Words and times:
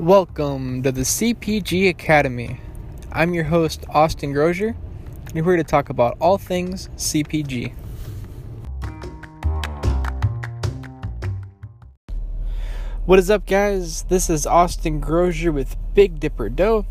Welcome 0.00 0.82
to 0.84 0.92
the 0.92 1.02
CPG 1.02 1.90
Academy. 1.90 2.58
I'm 3.12 3.34
your 3.34 3.44
host, 3.44 3.84
Austin 3.90 4.32
Grozier, 4.32 4.74
and 5.26 5.34
we're 5.34 5.52
here 5.52 5.56
to 5.58 5.62
talk 5.62 5.90
about 5.90 6.16
all 6.22 6.38
things 6.38 6.88
CPG. 6.96 7.74
What 13.04 13.18
is 13.18 13.28
up, 13.28 13.44
guys? 13.44 14.04
This 14.04 14.30
is 14.30 14.46
Austin 14.46 15.02
Grozier 15.02 15.52
with 15.52 15.76
Big 15.92 16.18
Dipper 16.18 16.48
Dough. 16.48 16.86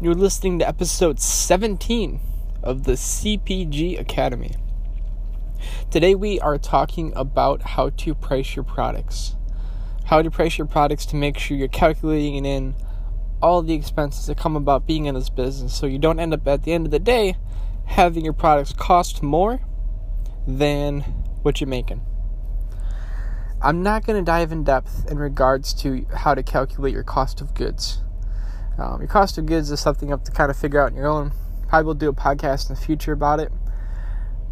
You're 0.00 0.14
listening 0.14 0.58
to 0.60 0.66
episode 0.66 1.20
17 1.20 2.20
of 2.62 2.84
the 2.84 2.92
CPG 2.92 4.00
Academy. 4.00 4.54
Today, 5.90 6.14
we 6.14 6.40
are 6.40 6.56
talking 6.56 7.12
about 7.14 7.60
how 7.60 7.90
to 7.90 8.14
price 8.14 8.56
your 8.56 8.64
products. 8.64 9.36
How 10.06 10.22
to 10.22 10.30
price 10.30 10.56
your 10.56 10.68
products 10.68 11.04
to 11.06 11.16
make 11.16 11.36
sure 11.36 11.56
you're 11.56 11.68
calculating 11.68 12.44
in 12.44 12.76
all 13.42 13.62
the 13.62 13.74
expenses 13.74 14.26
that 14.26 14.38
come 14.38 14.54
about 14.54 14.86
being 14.86 15.06
in 15.06 15.14
this 15.14 15.28
business 15.28 15.74
so 15.74 15.86
you 15.86 15.98
don't 15.98 16.20
end 16.20 16.32
up 16.32 16.46
at 16.46 16.62
the 16.62 16.72
end 16.72 16.86
of 16.86 16.92
the 16.92 16.98
day 16.98 17.36
having 17.86 18.24
your 18.24 18.32
products 18.32 18.72
cost 18.72 19.22
more 19.22 19.60
than 20.46 21.00
what 21.42 21.60
you're 21.60 21.68
making. 21.68 22.02
I'm 23.60 23.82
not 23.82 24.06
going 24.06 24.16
to 24.16 24.24
dive 24.24 24.52
in 24.52 24.62
depth 24.62 25.10
in 25.10 25.18
regards 25.18 25.74
to 25.82 26.06
how 26.14 26.34
to 26.34 26.42
calculate 26.42 26.92
your 26.92 27.02
cost 27.02 27.40
of 27.40 27.54
goods. 27.54 28.02
Um, 28.78 29.00
your 29.00 29.08
cost 29.08 29.38
of 29.38 29.46
goods 29.46 29.70
is 29.70 29.80
something 29.80 30.08
you 30.08 30.12
have 30.12 30.24
to 30.24 30.30
kind 30.30 30.50
of 30.50 30.56
figure 30.56 30.80
out 30.80 30.92
on 30.92 30.96
your 30.96 31.08
own. 31.08 31.32
Probably 31.68 31.84
will 31.84 31.94
do 31.94 32.08
a 32.08 32.12
podcast 32.12 32.68
in 32.68 32.76
the 32.76 32.80
future 32.80 33.12
about 33.12 33.40
it. 33.40 33.50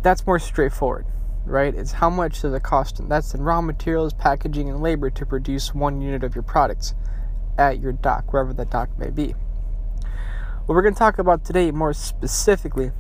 That's 0.03 0.27
more 0.27 0.39
straightforward, 0.39 1.07
right? 1.45 1.75
It's 1.75 1.93
how 1.93 2.11
much 2.11 2.43
does 2.43 2.55
it 2.55 2.63
cost? 2.63 2.99
And 2.99 3.11
that's 3.11 3.35
in 3.35 3.43
raw 3.43 3.61
materials, 3.61 4.13
packaging, 4.13 4.69
and 4.69 4.83
labor 4.83 5.11
to 5.11 5.27
produce 5.27 5.75
one 5.75 6.01
unit 6.01 6.25
of 6.25 6.35
your 6.35 6.43
products 6.43 6.95
at 7.59 7.81
your 7.81 7.93
dock, 7.93 8.33
wherever 8.33 8.53
that 8.53 8.71
dock 8.71 8.99
may 8.99 9.11
be. 9.11 9.35
What 10.67 10.75
we're 10.75 10.83
going 10.83 10.95
to 10.95 10.99
talk 10.99 11.19
about 11.19 11.45
today, 11.45 11.71
more 11.71 11.93
specifically, 11.93 12.91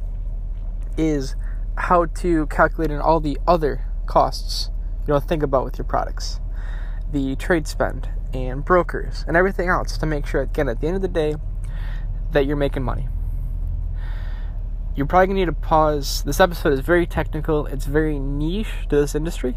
is 0.96 1.34
how 1.76 2.06
to 2.06 2.46
calculate 2.46 2.90
in 2.90 3.00
all 3.00 3.20
the 3.20 3.38
other 3.46 3.86
costs 4.06 4.70
you 5.06 5.12
know 5.12 5.20
think 5.20 5.42
about 5.42 5.64
with 5.64 5.78
your 5.78 5.84
products 5.84 6.40
the 7.12 7.36
trade 7.36 7.66
spend 7.66 8.08
and 8.32 8.64
brokers 8.64 9.24
and 9.26 9.36
everything 9.36 9.68
else 9.68 9.98
to 9.98 10.06
make 10.06 10.26
sure 10.26 10.42
again 10.42 10.68
at 10.68 10.80
the 10.80 10.86
end 10.86 10.96
of 10.96 11.02
the 11.02 11.08
day 11.08 11.34
that 12.32 12.46
you're 12.46 12.56
making 12.56 12.82
money 12.82 13.08
you're 14.94 15.06
probably 15.06 15.26
going 15.26 15.36
to 15.36 15.46
need 15.46 15.46
to 15.46 15.66
pause. 15.66 16.22
This 16.24 16.40
episode 16.40 16.72
is 16.72 16.80
very 16.80 17.06
technical. 17.06 17.66
It's 17.66 17.86
very 17.86 18.18
niche 18.18 18.86
to 18.90 18.96
this 18.96 19.14
industry. 19.14 19.56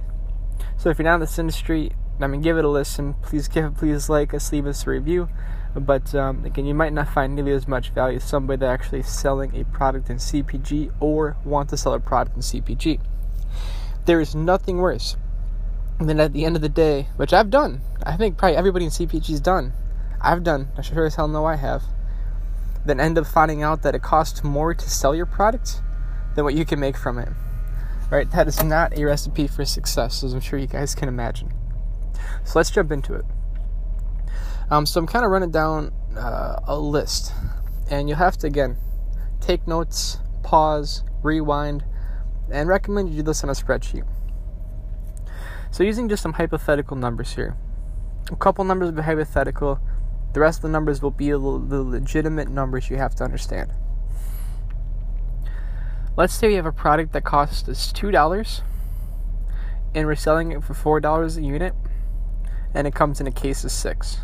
So 0.77 0.89
if 0.89 0.97
you're 0.97 1.03
not 1.03 1.15
in 1.15 1.21
this 1.21 1.39
industry 1.39 1.91
i 2.19 2.25
mean 2.25 2.41
give 2.41 2.57
it 2.57 2.65
a 2.65 2.69
listen. 2.69 3.13
Please 3.21 3.47
give 3.47 3.65
it, 3.65 3.77
please 3.77 4.09
like 4.09 4.33
us 4.33 4.51
leave 4.51 4.65
us 4.65 4.87
a 4.87 4.89
review. 4.89 5.29
But 5.75 6.15
um, 6.15 6.43
again 6.45 6.65
you 6.65 6.73
might 6.73 6.93
not 6.93 7.13
find 7.13 7.35
nearly 7.35 7.51
as 7.51 7.67
much 7.67 7.91
value 7.91 8.17
as 8.17 8.23
somebody 8.23 8.61
that 8.61 8.69
actually 8.69 9.03
selling 9.03 9.55
a 9.55 9.63
product 9.65 10.09
in 10.09 10.17
cpg 10.17 10.91
or 10.99 11.37
want 11.45 11.69
to 11.69 11.77
sell 11.77 11.93
a 11.93 11.99
product 11.99 12.35
in 12.35 12.41
cpg 12.41 12.99
there 14.07 14.19
is 14.21 14.33
nothing 14.33 14.77
worse 14.77 15.17
than 15.99 16.19
at 16.19 16.33
the 16.33 16.45
end 16.45 16.55
of 16.55 16.61
the 16.61 16.69
day, 16.69 17.07
which 17.17 17.33
I've 17.33 17.49
done, 17.49 17.81
I 18.03 18.15
think 18.15 18.37
probably 18.37 18.55
everybody 18.55 18.85
in 18.85 18.91
CPG's 18.91 19.41
done. 19.41 19.73
I've 20.21 20.43
done. 20.43 20.69
I 20.77 20.81
should 20.81 20.95
sure 20.95 21.05
as 21.05 21.15
hell 21.15 21.27
know 21.27 21.45
I 21.45 21.55
have. 21.55 21.83
Then 22.87 22.99
end 22.99 23.17
up 23.17 23.27
finding 23.27 23.61
out 23.61 23.81
that 23.83 23.95
it 23.95 24.01
costs 24.01 24.43
more 24.43 24.73
to 24.73 24.89
sell 24.89 25.13
your 25.13 25.25
product 25.25 25.81
than 26.35 26.45
what 26.45 26.55
you 26.55 26.65
can 26.65 26.79
make 26.79 26.97
from 26.97 27.19
it. 27.19 27.29
Right? 28.09 28.31
That 28.31 28.47
is 28.47 28.63
not 28.63 28.97
a 28.97 29.03
recipe 29.03 29.47
for 29.47 29.65
success, 29.65 30.23
as 30.23 30.33
I'm 30.33 30.39
sure 30.39 30.57
you 30.57 30.67
guys 30.67 30.95
can 30.95 31.09
imagine. 31.09 31.53
So 32.45 32.57
let's 32.57 32.71
jump 32.71 32.91
into 32.91 33.13
it. 33.13 33.25
Um, 34.71 34.85
so 34.85 34.99
I'm 34.99 35.07
kind 35.07 35.25
of 35.25 35.31
running 35.31 35.51
down 35.51 35.91
uh, 36.17 36.61
a 36.65 36.77
list, 36.79 37.33
and 37.89 38.07
you'll 38.07 38.17
have 38.17 38.37
to 38.37 38.47
again 38.47 38.77
take 39.41 39.67
notes, 39.67 40.19
pause, 40.43 41.03
rewind, 41.21 41.83
and 42.49 42.69
recommend 42.69 43.09
you 43.09 43.17
do 43.17 43.23
this 43.23 43.43
on 43.43 43.49
a 43.49 43.53
spreadsheet. 43.53 44.05
So, 45.71 45.83
using 45.83 46.09
just 46.09 46.23
some 46.23 46.33
hypothetical 46.33 46.95
numbers 46.95 47.33
here, 47.33 47.55
a 48.31 48.35
couple 48.35 48.63
numbers 48.63 48.91
be 48.91 49.01
hypothetical, 49.01 49.79
the 50.37 50.41
rest 50.41 50.59
of 50.59 50.61
the 50.61 50.69
numbers 50.69 51.01
will 51.01 51.09
be 51.09 51.31
the 51.31 51.37
legitimate 51.39 52.47
numbers 52.47 52.91
you 52.91 52.97
have 52.97 53.15
to 53.15 53.23
understand. 53.23 53.71
Let's 56.15 56.31
say 56.31 56.49
we 56.49 56.53
have 56.53 56.67
a 56.67 56.71
product 56.71 57.11
that 57.13 57.23
costs 57.23 57.67
us 57.67 57.91
$2 57.91 58.61
and 59.95 60.05
we're 60.05 60.13
selling 60.13 60.51
it 60.51 60.63
for 60.63 60.75
$4 60.75 61.37
a 61.37 61.41
unit 61.41 61.73
and 62.75 62.85
it 62.85 62.93
comes 62.93 63.19
in 63.19 63.25
a 63.25 63.31
case 63.31 63.63
of 63.63 63.71
6. 63.71 64.17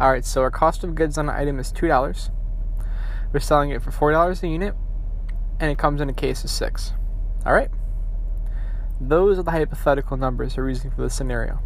Alright, 0.00 0.24
so 0.24 0.42
our 0.42 0.50
cost 0.52 0.84
of 0.84 0.94
goods 0.94 1.18
on 1.18 1.28
an 1.28 1.34
item 1.34 1.58
is 1.58 1.72
$2. 1.72 2.30
We're 3.32 3.40
selling 3.40 3.70
it 3.70 3.82
for 3.82 3.90
$4 3.90 4.42
a 4.44 4.46
unit 4.46 4.76
and 5.58 5.72
it 5.72 5.76
comes 5.76 6.02
in 6.02 6.08
a 6.08 6.14
case 6.14 6.44
of 6.44 6.50
6. 6.50 6.92
Alright? 7.44 7.72
Those 9.00 9.40
are 9.40 9.42
the 9.42 9.50
hypothetical 9.50 10.16
numbers 10.16 10.56
we're 10.56 10.68
using 10.68 10.92
for 10.92 11.02
this 11.02 11.16
scenario. 11.16 11.58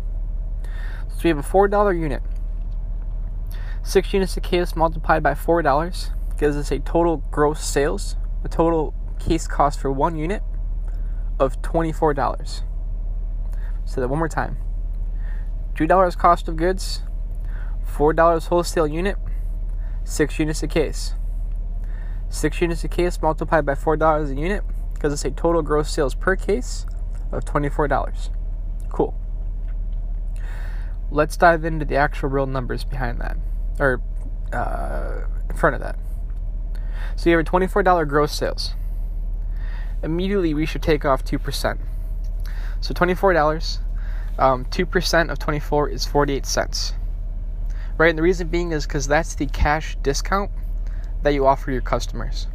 So 1.09 1.25
we 1.25 1.28
have 1.28 1.39
a 1.39 1.43
$4 1.43 2.00
unit. 2.00 2.22
6 3.88 4.12
units 4.12 4.37
of 4.37 4.43
case 4.43 4.76
multiplied 4.76 5.22
by 5.22 5.32
$4 5.32 6.10
gives 6.38 6.59
us 6.59 6.71
a 6.71 6.78
total 6.78 7.25
gross 7.31 7.65
sales, 7.65 8.16
a 8.44 8.49
total 8.49 8.93
case 9.19 9.49
cost 9.49 9.81
for 9.81 9.91
one 9.91 10.15
unit 10.15 10.43
of 11.41 11.62
$24. 11.62 12.65
So 13.87 14.03
that 14.03 14.09
one 14.09 14.19
more 14.19 14.28
time. 14.28 14.59
$2 15.75 16.19
cost 16.19 16.48
of 16.48 16.56
goods, 16.56 17.00
$4 17.91 18.48
wholesale 18.48 18.87
unit, 18.87 19.16
6 20.04 20.38
units 20.38 20.62
a 20.62 20.69
case. 20.69 21.15
6 22.28 22.60
units 22.60 22.84
a 22.84 22.88
case 22.88 23.19
multiplied 23.22 23.65
by 23.65 23.75
$4 23.75 24.31
a 24.31 24.34
unit 24.38 24.65
gives 25.00 25.15
us 25.15 25.25
a 25.25 25.31
total 25.31 25.62
gross 25.62 25.91
sales 25.91 26.15
per 26.15 26.37
case 26.37 26.84
of 27.32 27.47
$24. 27.47 28.28
Cool. 28.91 29.19
Let's 31.10 31.38
dive 31.38 31.65
into 31.65 31.87
the 31.87 31.97
actual 31.97 32.28
real 32.28 32.44
numbers 32.44 32.84
behind 32.84 33.19
that, 33.22 33.38
or 33.78 34.00
uh, 34.53 35.27
in 35.49 35.56
front 35.56 35.75
of 35.75 35.81
that. 35.81 35.97
So 37.16 37.31
you 37.31 37.37
have 37.37 37.47
a 37.47 37.50
$24 37.50 38.09
gross 38.09 38.33
sales. 38.33 38.75
Immediately, 40.03 40.55
we 40.55 40.66
should 40.66 40.83
take 40.83 41.05
off 41.05 41.25
2%. 41.25 41.78
So 42.81 42.94
$24, 42.94 43.78
um, 44.39 44.65
2% 44.66 45.31
of 45.31 45.39
24 45.39 45.89
is 45.89 46.06
48 46.06 46.47
cents. 46.47 46.94
Right, 47.97 48.11
and 48.11 48.19
the 48.19 48.22
reason 48.22 48.47
being 48.47 48.71
is 48.71 48.87
because 48.87 49.09
that's 49.09 49.34
the 49.34 49.47
cash 49.47 49.97
discount 50.03 50.53
that 51.22 51.31
you 51.31 51.47
offer 51.47 51.72
your 51.72 51.81
customers. 51.81 52.47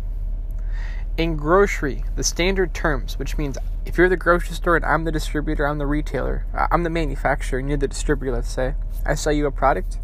In 1.18 1.36
grocery, 1.36 2.06
the 2.16 2.24
standard 2.24 2.74
terms, 2.74 3.20
which 3.20 3.38
means 3.38 3.58
if 3.86 3.98
you're 3.98 4.10
the 4.10 4.16
grocery 4.16 4.56
store 4.56 4.78
and 4.78 4.86
I'm 4.86 5.04
the 5.04 5.12
distributor, 5.12 5.68
I'm 5.68 5.78
the 5.78 5.86
retailer, 5.86 6.46
I'm 6.72 6.84
the 6.84 6.90
manufacturer, 6.90 7.60
and 7.60 7.68
you're 7.68 7.78
the 7.78 7.90
distributor, 7.90 8.32
let's 8.32 8.50
say, 8.50 8.76
I 9.06 9.16
sell 9.16 9.34
you 9.34 9.46
a 9.46 9.52
product, 9.52 10.00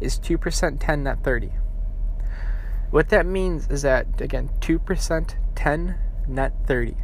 is 0.00 0.18
2% 0.18 0.78
10 0.80 1.02
net 1.02 1.22
30. 1.22 1.52
What 2.90 3.08
that 3.08 3.26
means 3.26 3.68
is 3.68 3.82
that, 3.82 4.20
again, 4.20 4.50
2% 4.60 5.34
10 5.54 5.94
net 6.28 6.52
30. 6.66 6.96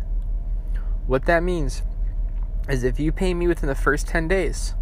What 1.06 1.26
that 1.26 1.42
means 1.42 1.82
is 2.68 2.84
if 2.84 3.00
you 3.00 3.10
pay 3.10 3.34
me 3.34 3.48
within 3.48 3.68
the 3.68 3.74
first 3.74 4.06
10 4.06 4.28
days, 4.28 4.74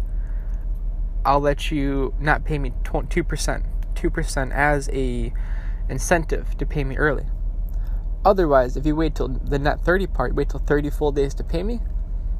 I'll 1.25 1.39
let 1.39 1.71
you 1.71 2.13
not 2.19 2.45
pay 2.45 2.59
me 2.59 2.73
2%, 2.83 3.63
2% 3.95 4.51
as 4.51 4.89
a 4.89 5.33
incentive 5.89 6.57
to 6.57 6.65
pay 6.65 6.83
me 6.83 6.97
early. 6.97 7.25
Otherwise, 8.23 8.77
if 8.77 8.85
you 8.85 8.95
wait 8.95 9.15
till 9.15 9.27
the 9.27 9.57
net 9.57 9.81
30 9.81 10.07
part, 10.07 10.35
wait 10.35 10.49
till 10.49 10.59
30 10.59 10.89
full 10.89 11.11
days 11.11 11.33
to 11.35 11.43
pay 11.43 11.63
me, 11.63 11.79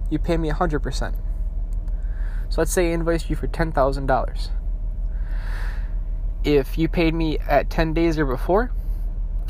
you 0.09 0.19
pay 0.19 0.37
me 0.37 0.49
100%. 0.49 1.15
So 2.49 2.61
let's 2.61 2.71
say 2.71 2.89
I 2.89 2.93
invoice 2.93 3.29
you 3.29 3.35
for 3.35 3.47
$10,000. 3.47 4.49
If 6.43 6.77
you 6.77 6.87
paid 6.87 7.13
me 7.13 7.37
at 7.39 7.69
10 7.69 7.93
days 7.93 8.17
or 8.17 8.25
before, 8.25 8.71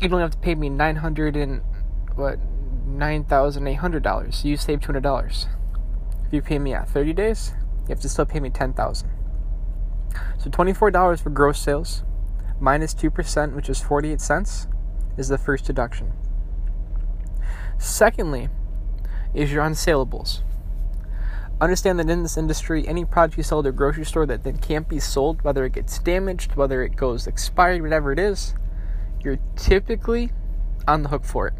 you'd 0.00 0.12
only 0.12 0.22
have 0.22 0.32
to 0.32 0.38
pay 0.38 0.54
me 0.54 0.68
900 0.68 1.36
and 1.36 1.62
what 2.14 2.38
$9,800. 2.86 4.34
So 4.34 4.48
you 4.48 4.56
save 4.56 4.80
$200. 4.80 5.46
If 6.26 6.32
you 6.32 6.42
pay 6.42 6.58
me 6.58 6.74
at 6.74 6.88
30 6.88 7.12
days, 7.12 7.52
you 7.82 7.88
have 7.88 8.00
to 8.00 8.08
still 8.08 8.26
pay 8.26 8.40
me 8.40 8.50
10,000. 8.50 9.08
So 10.38 10.50
$24 10.50 11.20
for 11.20 11.30
gross 11.30 11.60
sales 11.60 12.02
minus 12.60 12.94
2%, 12.94 13.54
which 13.54 13.68
is 13.68 13.80
48 13.80 14.20
cents, 14.20 14.66
is 15.16 15.28
the 15.28 15.38
first 15.38 15.64
deduction. 15.64 16.12
Secondly, 17.78 18.48
is 19.32 19.52
your 19.52 19.64
unsaleables. 19.64 20.42
Understand 21.60 21.98
that 21.98 22.08
in 22.08 22.22
this 22.22 22.38
industry, 22.38 22.88
any 22.88 23.04
product 23.04 23.36
you 23.36 23.42
sell 23.42 23.60
at 23.60 23.66
a 23.66 23.72
grocery 23.72 24.06
store 24.06 24.24
that 24.24 24.44
then 24.44 24.56
can't 24.56 24.88
be 24.88 24.98
sold, 24.98 25.42
whether 25.42 25.66
it 25.66 25.74
gets 25.74 25.98
damaged, 25.98 26.56
whether 26.56 26.82
it 26.82 26.96
goes 26.96 27.26
expired, 27.26 27.82
whatever 27.82 28.12
it 28.12 28.18
is, 28.18 28.54
you're 29.22 29.38
typically 29.56 30.30
on 30.88 31.02
the 31.02 31.10
hook 31.10 31.24
for 31.24 31.48
it. 31.48 31.54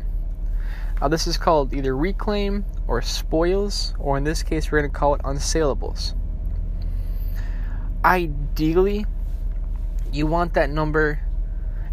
Now, 1.01 1.09
this 1.09 1.27
is 1.27 1.37
called 1.37 1.75
either 1.75 1.95
reclaim 1.95 2.65
or 2.87 3.03
spoils, 3.03 3.95
or 3.99 4.17
in 4.17 4.25
this 4.25 4.43
case, 4.43 4.73
we're 4.73 4.81
going 4.81 4.91
to 4.91 4.99
call 4.99 5.15
it 5.15 5.23
unsaleables. 5.23 6.15
Ideally, 8.03 9.05
you 10.13 10.27
want 10.27 10.55
that 10.55 10.71
number, 10.71 11.21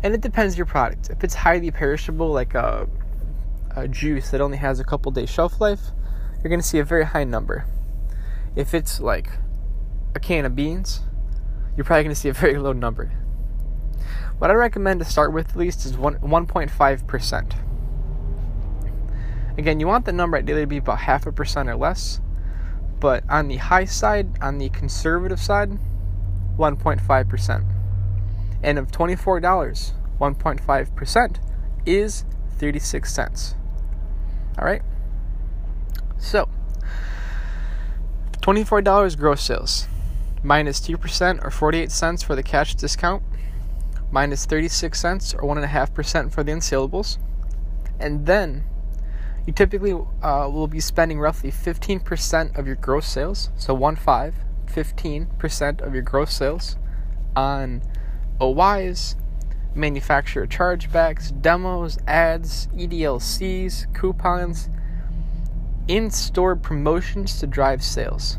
and 0.02 0.14
it 0.14 0.22
depends 0.22 0.58
your 0.58 0.66
product. 0.66 1.10
If 1.10 1.24
it's 1.26 1.34
highly 1.34 1.72
perishable, 1.72 2.30
like 2.30 2.56
a, 2.56 2.88
a 3.76 3.88
juice 3.88 4.32
that 4.32 4.40
only 4.40 4.58
has 4.58 4.80
a 4.80 4.86
couple 4.86 5.12
days 5.12 5.30
shelf 5.30 5.60
life, 5.60 5.82
you're 6.36 6.50
going 6.50 6.62
to 6.62 6.68
see 6.68 6.80
a 6.80 6.86
very 6.86 7.06
high 7.06 7.26
number. 7.26 7.66
If 8.58 8.74
it's 8.74 9.00
like 9.00 9.30
a 10.16 10.20
can 10.20 10.44
of 10.44 10.56
beans, 10.56 11.02
you're 11.76 11.84
probably 11.86 12.06
going 12.06 12.16
to 12.16 12.20
see 12.20 12.30
a 12.30 12.34
very 12.46 12.58
low 12.58 12.74
number. 12.74 13.12
What 14.40 14.50
I 14.50 14.56
recommend 14.56 15.00
to 15.00 15.06
start 15.06 15.32
with 15.32 15.52
at 15.52 15.56
least 15.56 15.86
is 15.86 15.96
1, 15.96 16.16
1.5%. 16.22 17.60
Again, 19.60 19.80
you 19.80 19.86
want 19.86 20.06
the 20.06 20.12
number 20.12 20.38
ideally 20.38 20.62
to 20.62 20.68
be 20.68 20.78
about 20.78 21.00
half 21.00 21.28
a 21.28 21.32
percent 21.32 21.70
or 21.70 21.76
less, 21.76 22.20
but 23.00 23.24
on 23.30 23.48
the 23.48 23.58
high 23.58 23.86
side, 23.86 24.28
on 24.42 24.58
the 24.58 24.70
conservative 24.70 25.40
side, 25.40 25.78
1.5%. 26.58 27.66
And 28.64 28.80
of 28.80 28.92
$24, 28.92 29.94
1.5% 30.20 31.38
is 31.86 32.26
36 32.58 33.14
cents. 33.14 33.56
All 34.58 34.66
right? 34.66 34.82
So, 36.18 36.50
$24 38.48 39.18
gross 39.18 39.44
sales, 39.44 39.88
minus 40.42 40.80
2% 40.80 41.44
or 41.44 41.52
48 41.52 41.92
cents 41.92 42.24
for 42.24 42.34
the 42.34 42.42
cash 42.42 42.76
discount, 42.76 43.22
minus 44.10 44.46
36 44.46 44.98
cents 44.98 45.34
or 45.34 45.42
1.5% 45.42 46.32
for 46.32 46.46
the 46.46 46.54
unsaleables, 46.54 47.18
and 48.00 48.26
then 48.26 48.64
you 49.46 49.52
typically 49.52 49.92
uh, 49.92 50.50
will 50.50 50.68
be 50.68 50.80
spending 50.80 51.20
roughly 51.20 51.52
15% 51.52 52.58
of 52.58 52.66
your 52.66 52.78
gross 52.78 53.06
sales, 53.06 53.50
so 53.58 53.74
1 53.74 53.98
5, 53.98 54.36
15% 54.66 55.82
of 55.82 55.94
your 55.94 56.04
gross 56.04 56.34
sales 56.34 56.78
on 57.36 57.82
OIs, 58.40 59.18
manufacturer 59.76 60.48
chargebacks, 60.48 61.34
demos, 61.42 61.98
ads, 62.08 62.68
EDLPs, 62.68 63.94
coupons, 63.94 64.70
in 65.88 66.10
store 66.12 66.56
promotions 66.56 67.40
to 67.40 67.48
drive 67.48 67.84
sales. 67.84 68.38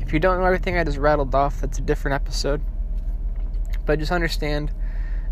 If 0.00 0.12
you 0.12 0.20
don't 0.20 0.38
know 0.38 0.46
everything 0.46 0.76
I 0.76 0.84
just 0.84 0.98
rattled 0.98 1.34
off, 1.34 1.60
that's 1.60 1.78
a 1.78 1.82
different 1.82 2.14
episode. 2.14 2.62
But 3.86 3.98
just 3.98 4.12
understand 4.12 4.72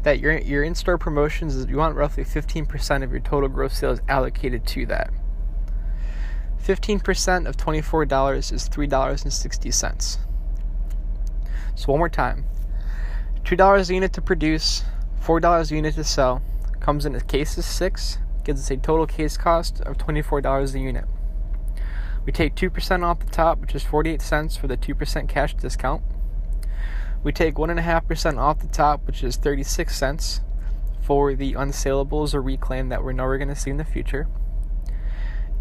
that 0.03 0.19
your 0.19 0.39
your 0.39 0.65
in-store 0.65 0.99
promotions 0.99 1.55
is 1.55 1.67
you 1.67 1.77
want 1.77 1.95
roughly 1.95 2.25
15% 2.25 3.05
of 3.05 3.11
your 3.11 3.21
total 3.21 3.49
gross 3.49 3.79
sales 3.79 4.01
allocated 4.09 4.67
to 4.69 4.87
that. 4.87 5.11
15% 6.65 7.49
of 7.49 7.57
$24 7.57 8.53
is 8.53 8.69
$3.60. 8.69 10.19
So 11.75 11.87
one 11.87 11.99
more 11.99 12.09
time. 12.09 12.45
$2 13.45 13.91
a 13.91 13.95
unit 13.95 14.13
to 14.13 14.23
produce, 14.23 14.85
$4 15.21 15.71
a 15.71 15.75
unit 15.75 15.95
to 15.97 16.05
sell, 16.05 16.41
comes 16.79 17.05
in 17.05 17.17
a 17.17 17.21
case 17.21 17.59
of 17.59 17.65
6, 17.65 18.19
gives 18.45 18.61
us 18.61 18.71
a 18.71 18.77
total 18.77 19.07
case 19.07 19.37
cost 19.37 19.81
of 19.83 19.99
$24 19.99 20.75
a 20.75 20.79
unit. 20.79 21.05
We 22.25 22.33
take 22.33 22.55
2% 22.55 23.03
off 23.03 23.21
the 23.21 23.31
top, 23.31 23.59
which 23.61 23.75
is 23.75 23.83
48 23.83 24.23
cents 24.23 24.57
for 24.57 24.69
the 24.69 24.77
2% 24.77 25.29
cash 25.29 25.55
discount. 25.55 26.03
We 27.25 27.33
take 27.33 27.55
1.5% 27.55 28.39
off 28.39 28.61
the 28.61 28.69
top, 28.69 29.07
which 29.07 29.25
is 29.25 29.37
36 29.37 29.97
cents 29.97 30.41
for 31.03 31.35
the 31.35 31.55
unsaleables 31.55 32.35
or 32.35 32.43
reclaim 32.43 32.89
that 32.91 33.03
we're 33.03 33.13
going 33.13 33.49
to 33.49 33.57
see 33.57 33.71
in 33.71 33.77
the 33.77 33.85
future. 33.85 34.29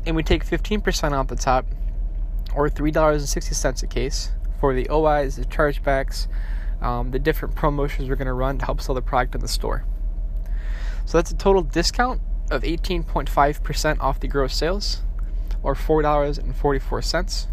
And 0.05 0.15
we 0.15 0.23
take 0.23 0.45
15% 0.45 1.11
off 1.11 1.27
the 1.27 1.35
top, 1.35 1.65
or 2.55 2.69
$3.60 2.69 3.83
a 3.83 3.87
case, 3.87 4.31
for 4.59 4.73
the 4.73 4.87
OIs, 4.89 5.35
the 5.35 5.45
chargebacks, 5.45 6.27
um, 6.81 7.11
the 7.11 7.19
different 7.19 7.55
promotions 7.55 8.09
we're 8.09 8.15
going 8.15 8.27
to 8.27 8.33
run 8.33 8.57
to 8.59 8.65
help 8.65 8.81
sell 8.81 8.95
the 8.95 9.01
product 9.01 9.35
in 9.35 9.41
the 9.41 9.47
store. 9.47 9.85
So 11.05 11.17
that's 11.17 11.31
a 11.31 11.35
total 11.35 11.63
discount 11.63 12.21
of 12.51 12.63
18.5% 12.63 13.99
off 13.99 14.19
the 14.19 14.27
gross 14.27 14.55
sales, 14.55 15.01
or 15.63 15.75
$4.44. 15.75 17.03
So 17.03 17.47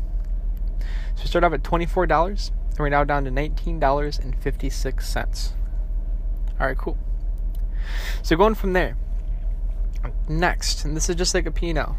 we 1.17 1.27
start 1.27 1.45
off 1.45 1.53
at 1.53 1.62
$24 1.62 2.50
and 2.71 2.79
we're 2.79 2.89
now 2.89 3.05
down 3.05 3.25
to 3.25 3.31
$19.56. 3.31 5.53
All 6.61 6.67
right, 6.67 6.77
cool. 6.77 6.99
So 8.23 8.37
going 8.37 8.55
from 8.55 8.73
there, 8.73 8.97
next, 10.29 10.85
and 10.85 10.97
this 10.97 11.09
is 11.09 11.17
just 11.17 11.35
like 11.35 11.47
a 11.47 11.51
P&L. 11.51 11.97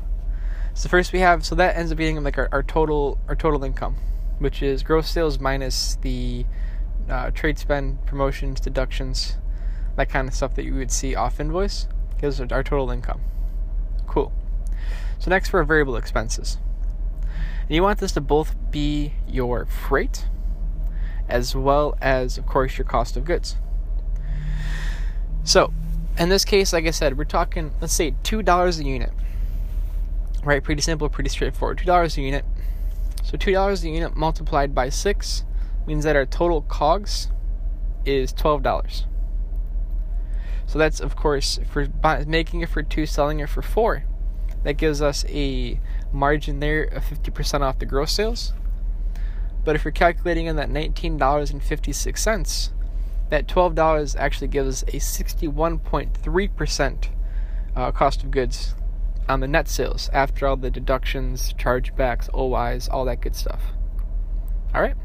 So 0.74 0.88
first 0.88 1.12
we 1.12 1.19
have, 1.19 1.45
so 1.45 1.56
that 1.56 1.75
ends 1.75 1.92
up 1.92 1.98
being 1.98 2.24
like 2.24 2.38
our, 2.38 2.48
our 2.52 2.63
total 2.63 3.19
our 3.28 3.36
total 3.36 3.63
income, 3.63 3.98
which 4.38 4.62
is 4.62 4.84
gross 4.84 5.10
sales 5.10 5.40
minus 5.40 5.98
the 6.02 6.45
uh, 7.10 7.31
trade 7.31 7.57
spend, 7.57 8.06
promotions, 8.06 8.60
deductions, 8.60 9.38
that 9.98 10.10
kind 10.10 10.28
of 10.28 10.36
stuff 10.36 10.54
that 10.56 10.63
you 10.63 10.75
would 10.75 10.92
see 10.92 11.16
off 11.16 11.40
invoice 11.40 11.88
gives 12.19 12.39
our 12.39 12.63
total 12.63 12.92
income. 12.92 13.21
Cool. 14.07 14.31
So 15.19 15.30
next 15.30 15.50
for 15.50 15.60
our 15.60 15.63
variable 15.63 15.95
expenses. 15.95 16.57
And 17.21 17.75
you 17.75 17.83
want 17.83 18.00
this 18.00 18.12
to 18.13 18.21
both 18.21 18.56
be 18.71 19.13
your 19.27 19.66
freight 19.66 20.25
as 21.27 21.56
well 21.56 21.95
as, 22.01 22.38
of 22.38 22.45
course, 22.48 22.77
your 22.77 22.86
cost 22.86 23.16
of 23.16 23.24
goods. 23.24 23.57
So, 25.44 25.71
in 26.18 26.30
this 26.30 26.44
case, 26.44 26.74
like 26.74 26.86
I 26.86 26.92
said, 26.92 27.18
we're 27.18 27.24
talking, 27.24 27.71
let's 27.80 27.94
say, 27.94 28.12
$2 28.24 28.80
a 28.80 28.83
unit. 28.83 29.12
Right? 30.44 30.63
Pretty 30.63 30.81
simple, 30.81 31.07
pretty 31.10 31.30
straightforward. 31.30 31.77
$2 31.77 32.18
a 32.18 32.21
unit. 32.21 32.45
So, 33.24 33.38
$2 33.38 33.83
a 33.83 33.89
unit 33.89 34.16
multiplied 34.16 34.74
by 34.74 34.89
6 34.89 35.44
means 35.86 36.04
that 36.04 36.16
our 36.16 36.25
total 36.25 36.63
COGS 36.63 37.30
is 38.06 38.33
$12. 38.33 39.06
So, 40.69 40.77
that's, 40.77 41.00
of 41.00 41.16
course, 41.16 41.60
for 41.68 41.88
making 42.27 42.62
it 42.62 42.69
for 42.69 42.83
2, 42.83 43.07
selling 43.07 43.39
it 43.39 43.50
for 43.50 43.63
4. 43.63 44.04
That 44.62 44.74
gives 44.74 45.01
us 45.01 45.25
a 45.27 45.80
margin 46.12 46.60
there 46.60 46.83
of 46.83 47.04
50% 47.04 47.62
off 47.62 47.80
the 47.80 47.88
gross 47.88 48.12
sales. 48.12 48.54
But 49.66 49.75
if 49.75 49.83
you're 49.83 49.92
calculating 49.92 50.45
in 50.45 50.57
that 50.57 50.69
$19.56, 50.69 52.69
that 53.30 53.48
$12 53.48 54.16
actually 54.16 54.48
gives 54.48 54.83
us 54.83 54.89
a 54.89 54.98
61.3% 54.98 57.07
uh, 57.75 57.92
cost 57.92 58.24
of 58.24 58.30
goods 58.30 58.75
on 59.27 59.39
the 59.39 59.48
net 59.48 59.68
sales 59.68 60.07
after 60.13 60.45
all 60.45 60.56
the 60.56 60.69
deductions, 60.69 61.51
chargebacks, 61.54 62.31
OIs, 62.36 62.88
all 62.89 63.06
that 63.06 63.21
good 63.21 63.36
stuff. 63.36 63.73
All 64.76 64.83
right? 64.83 64.95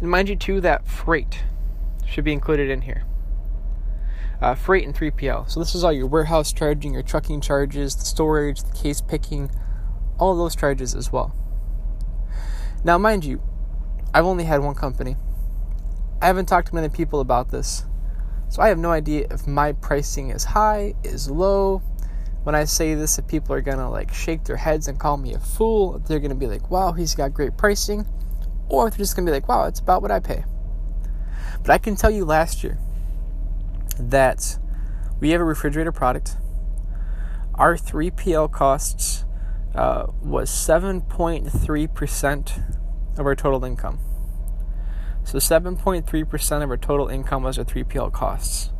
And 0.00 0.08
mind 0.08 0.28
you, 0.28 0.36
too, 0.36 0.60
that 0.60 0.86
freight 0.86 1.42
should 2.06 2.22
be 2.22 2.32
included 2.32 2.70
in 2.70 2.82
here. 2.82 3.02
Uh, 4.40 4.54
freight 4.54 4.84
and 4.84 4.94
3PL. 4.94 5.50
So 5.50 5.60
this 5.60 5.74
is 5.74 5.82
all 5.82 5.92
your 5.92 6.06
warehouse 6.06 6.52
charging, 6.52 6.92
your 6.92 7.02
trucking 7.02 7.40
charges, 7.40 7.94
the 7.94 8.04
storage, 8.04 8.62
the 8.62 8.76
case 8.76 9.00
picking, 9.00 9.50
all 10.18 10.36
those 10.36 10.54
charges 10.54 10.94
as 10.94 11.10
well. 11.10 11.34
Now, 12.84 12.98
mind 12.98 13.24
you, 13.24 13.42
I've 14.12 14.26
only 14.26 14.44
had 14.44 14.62
one 14.62 14.74
company. 14.74 15.16
I 16.20 16.26
haven't 16.26 16.46
talked 16.46 16.68
to 16.68 16.74
many 16.74 16.88
people 16.88 17.20
about 17.20 17.50
this. 17.50 17.84
So 18.48 18.62
I 18.62 18.68
have 18.68 18.78
no 18.78 18.90
idea 18.90 19.26
if 19.30 19.46
my 19.46 19.72
pricing 19.72 20.30
is 20.30 20.44
high, 20.44 20.94
is 21.02 21.30
low. 21.30 21.82
When 22.44 22.54
I 22.54 22.64
say 22.64 22.94
this, 22.94 23.18
if 23.18 23.26
people 23.26 23.54
are 23.54 23.60
gonna 23.60 23.90
like 23.90 24.12
shake 24.14 24.44
their 24.44 24.56
heads 24.56 24.86
and 24.86 25.00
call 25.00 25.16
me 25.16 25.34
a 25.34 25.38
fool, 25.38 25.98
they're 26.06 26.20
gonna 26.20 26.36
be 26.36 26.46
like, 26.46 26.70
wow, 26.70 26.92
he's 26.92 27.14
got 27.14 27.34
great 27.34 27.56
pricing, 27.56 28.06
or 28.68 28.88
they're 28.88 28.98
just 28.98 29.16
gonna 29.16 29.26
be 29.26 29.32
like, 29.32 29.48
wow, 29.48 29.64
it's 29.64 29.80
about 29.80 30.00
what 30.00 30.12
I 30.12 30.20
pay. 30.20 30.44
But 31.62 31.70
I 31.70 31.78
can 31.78 31.96
tell 31.96 32.10
you 32.10 32.24
last 32.24 32.62
year 32.62 32.78
that 33.98 34.58
we 35.20 35.30
have 35.30 35.40
a 35.40 35.44
refrigerator 35.44 35.92
product. 35.92 36.36
Our 37.54 37.76
3PL 37.76 38.52
costs 38.52 39.24
uh, 39.74 40.06
was 40.22 40.50
7.3% 40.50 43.18
of 43.18 43.26
our 43.26 43.34
total 43.34 43.64
income. 43.64 43.98
So 45.24 45.38
7.3% 45.38 46.62
of 46.62 46.70
our 46.70 46.76
total 46.76 47.08
income 47.08 47.42
was 47.42 47.58
our 47.58 47.64
3PL 47.64 48.12
costs. 48.12 48.70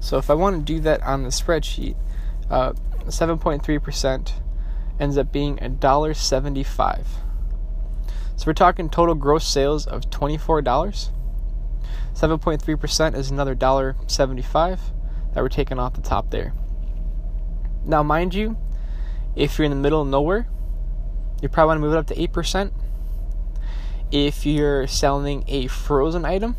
So 0.00 0.18
if 0.18 0.28
I 0.30 0.34
want 0.34 0.66
to 0.66 0.74
do 0.74 0.80
that 0.80 1.02
on 1.02 1.22
the 1.22 1.28
spreadsheet, 1.28 1.94
uh, 2.50 2.72
7.3% 3.06 4.32
ends 4.98 5.16
up 5.16 5.32
being 5.32 5.56
$1.75. 5.58 7.04
So 8.36 8.46
we're 8.46 8.54
talking 8.54 8.88
total 8.88 9.14
gross 9.14 9.46
sales 9.46 9.86
of 9.86 10.10
$24. 10.10 11.10
7.3% 12.20 13.14
is 13.14 13.30
another 13.30 13.56
$1.75 13.56 14.78
that 15.32 15.42
we're 15.42 15.48
taking 15.48 15.78
off 15.78 15.94
the 15.94 16.02
top 16.02 16.30
there. 16.30 16.52
Now, 17.86 18.02
mind 18.02 18.34
you, 18.34 18.58
if 19.34 19.56
you're 19.56 19.64
in 19.64 19.70
the 19.70 19.76
middle 19.76 20.02
of 20.02 20.08
nowhere, 20.08 20.46
you 21.40 21.48
probably 21.48 21.68
want 21.68 21.76
to 21.78 21.80
move 21.80 21.94
it 21.94 21.98
up 21.98 22.06
to 22.08 22.14
8%. 22.14 22.72
If 24.10 24.44
you're 24.44 24.86
selling 24.86 25.44
a 25.48 25.68
frozen 25.68 26.26
item, 26.26 26.56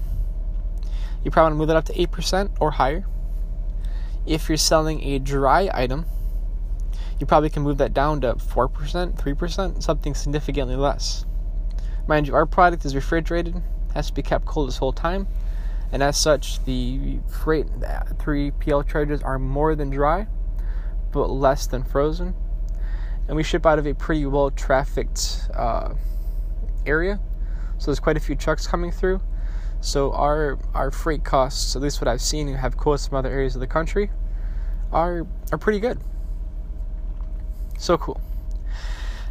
you 1.24 1.30
probably 1.30 1.51
want 1.51 1.53
to 1.53 1.58
move 1.60 1.70
it 1.70 1.75
up 1.75 1.86
to 1.86 2.08
8% 2.08 2.58
or 2.60 2.72
higher. 2.72 3.06
If 4.25 4.50
you're 4.50 4.58
selling 4.58 5.03
a 5.03 5.20
dry 5.20 5.70
item, 5.72 6.08
you 7.20 7.27
probably 7.27 7.51
can 7.51 7.62
move 7.62 7.77
that 7.77 7.94
down 7.94 8.22
to 8.22 8.34
4%, 8.34 9.15
3%, 9.15 9.84
something 9.84 10.15
significantly 10.15 10.75
less. 10.75 11.25
Mind 12.08 12.25
you, 12.25 12.34
our 12.34 12.48
product 12.48 12.84
is 12.84 12.96
refrigerated, 12.96 13.62
has 13.94 14.08
to 14.08 14.13
be 14.15 14.24
kept 14.24 14.46
cold 14.46 14.68
this 14.68 14.77
whole 14.77 14.94
time. 14.94 15.27
And 15.91 16.01
as 16.01 16.17
such, 16.17 16.63
the 16.63 17.19
freight 17.27 17.67
3PL 17.67 18.88
charges 18.88 19.21
are 19.21 19.38
more 19.38 19.75
than 19.75 19.89
dry, 19.89 20.27
but 21.12 21.27
less 21.27 21.67
than 21.67 21.83
frozen. 21.83 22.33
And 23.27 23.36
we 23.36 23.43
ship 23.43 23.65
out 23.65 23.77
of 23.77 23.86
a 23.86 23.93
pretty 23.93 24.25
well 24.25 24.51
trafficked 24.51 25.50
uh, 25.53 25.93
area, 26.86 27.19
so 27.77 27.86
there's 27.88 28.00
quite 28.00 28.17
a 28.17 28.21
few 28.21 28.36
trucks 28.36 28.67
coming 28.67 28.91
through. 28.91 29.21
So 29.81 30.12
our 30.13 30.60
our 30.74 30.91
freight 30.91 31.24
costs, 31.24 31.75
at 31.75 31.81
least 31.81 32.01
what 32.01 32.07
I've 32.07 32.21
seen, 32.21 32.48
and 32.48 32.57
have 32.57 32.77
quotes 32.77 33.07
from 33.07 33.17
other 33.17 33.29
areas 33.29 33.55
of 33.55 33.62
the 33.62 33.67
country, 33.67 34.12
are 34.91 35.25
are 35.51 35.57
pretty 35.57 35.79
good. 35.79 36.00
So 37.77 37.98
cool. 37.98 38.21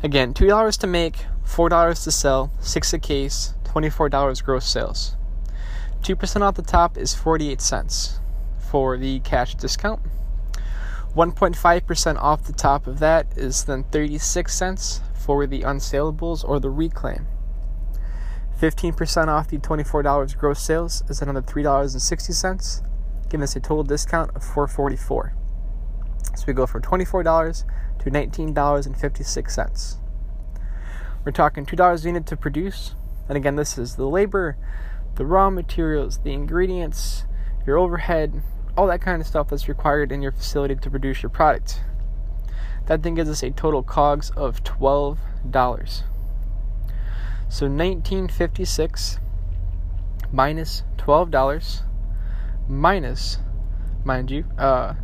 Again, 0.02 0.34
two 0.34 0.46
dollars 0.46 0.76
to 0.78 0.86
make, 0.86 1.16
four 1.44 1.68
dollars 1.68 2.04
to 2.04 2.10
sell, 2.10 2.52
six 2.58 2.92
a 2.92 2.98
case, 2.98 3.54
twenty-four 3.64 4.08
dollars 4.08 4.40
gross 4.42 4.66
sales. 4.66 5.16
Two 6.02 6.16
percent 6.16 6.42
off 6.42 6.54
the 6.54 6.62
top 6.62 6.96
is 6.96 7.14
forty-eight 7.14 7.60
cents 7.60 8.20
for 8.58 8.96
the 8.96 9.20
cash 9.20 9.54
discount. 9.54 10.00
1.5% 11.14 12.16
off 12.18 12.44
the 12.44 12.52
top 12.52 12.86
of 12.86 13.00
that 13.00 13.26
is 13.36 13.64
then 13.64 13.82
36 13.82 14.54
cents 14.54 15.00
for 15.12 15.44
the 15.44 15.62
unsaleables 15.62 16.48
or 16.48 16.60
the 16.60 16.70
reclaim. 16.70 17.26
15% 18.60 19.28
off 19.28 19.48
the 19.48 19.58
$24 19.58 20.36
gross 20.38 20.60
sales 20.62 21.02
is 21.08 21.20
another 21.20 21.42
$3.60, 21.42 22.86
giving 23.28 23.42
us 23.42 23.56
a 23.56 23.60
total 23.60 23.82
discount 23.82 24.30
of 24.36 24.44
$4.44. 24.44 25.32
So 26.36 26.44
we 26.46 26.52
go 26.52 26.66
from 26.66 26.82
$24 26.82 27.64
to 28.00 28.10
$19.56. 28.10 29.96
We're 31.24 31.32
talking 31.32 31.66
$2 31.66 32.04
a 32.04 32.06
unit 32.06 32.26
to 32.26 32.36
produce. 32.36 32.94
And 33.28 33.36
again, 33.36 33.56
this 33.56 33.76
is 33.78 33.96
the 33.96 34.06
labor, 34.06 34.56
the 35.20 35.26
raw 35.26 35.50
materials, 35.50 36.16
the 36.20 36.32
ingredients, 36.32 37.26
your 37.66 37.76
overhead, 37.76 38.42
all 38.74 38.86
that 38.86 39.02
kind 39.02 39.20
of 39.20 39.26
stuff 39.26 39.50
that's 39.50 39.68
required 39.68 40.10
in 40.10 40.22
your 40.22 40.32
facility 40.32 40.74
to 40.74 40.88
produce 40.88 41.22
your 41.22 41.28
product. 41.28 41.82
That 42.86 43.02
then 43.02 43.16
gives 43.16 43.28
us 43.28 43.42
a 43.42 43.50
total 43.50 43.82
COGS 43.82 44.30
of 44.30 44.64
$12. 44.64 45.18
So 47.50 47.66
1956 47.66 49.18
minus 50.32 50.84
$12 50.96 51.82
minus 52.66 53.40
mind 54.02 54.30
you 54.30 54.46
uh, 54.56 54.94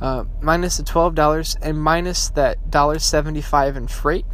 uh, 0.00 0.24
minus 0.40 0.78
the 0.78 0.84
$12 0.84 1.56
and 1.60 1.82
minus 1.82 2.30
that 2.30 2.56
$1.75 2.70 3.76
in 3.76 3.88
freight 3.88 4.24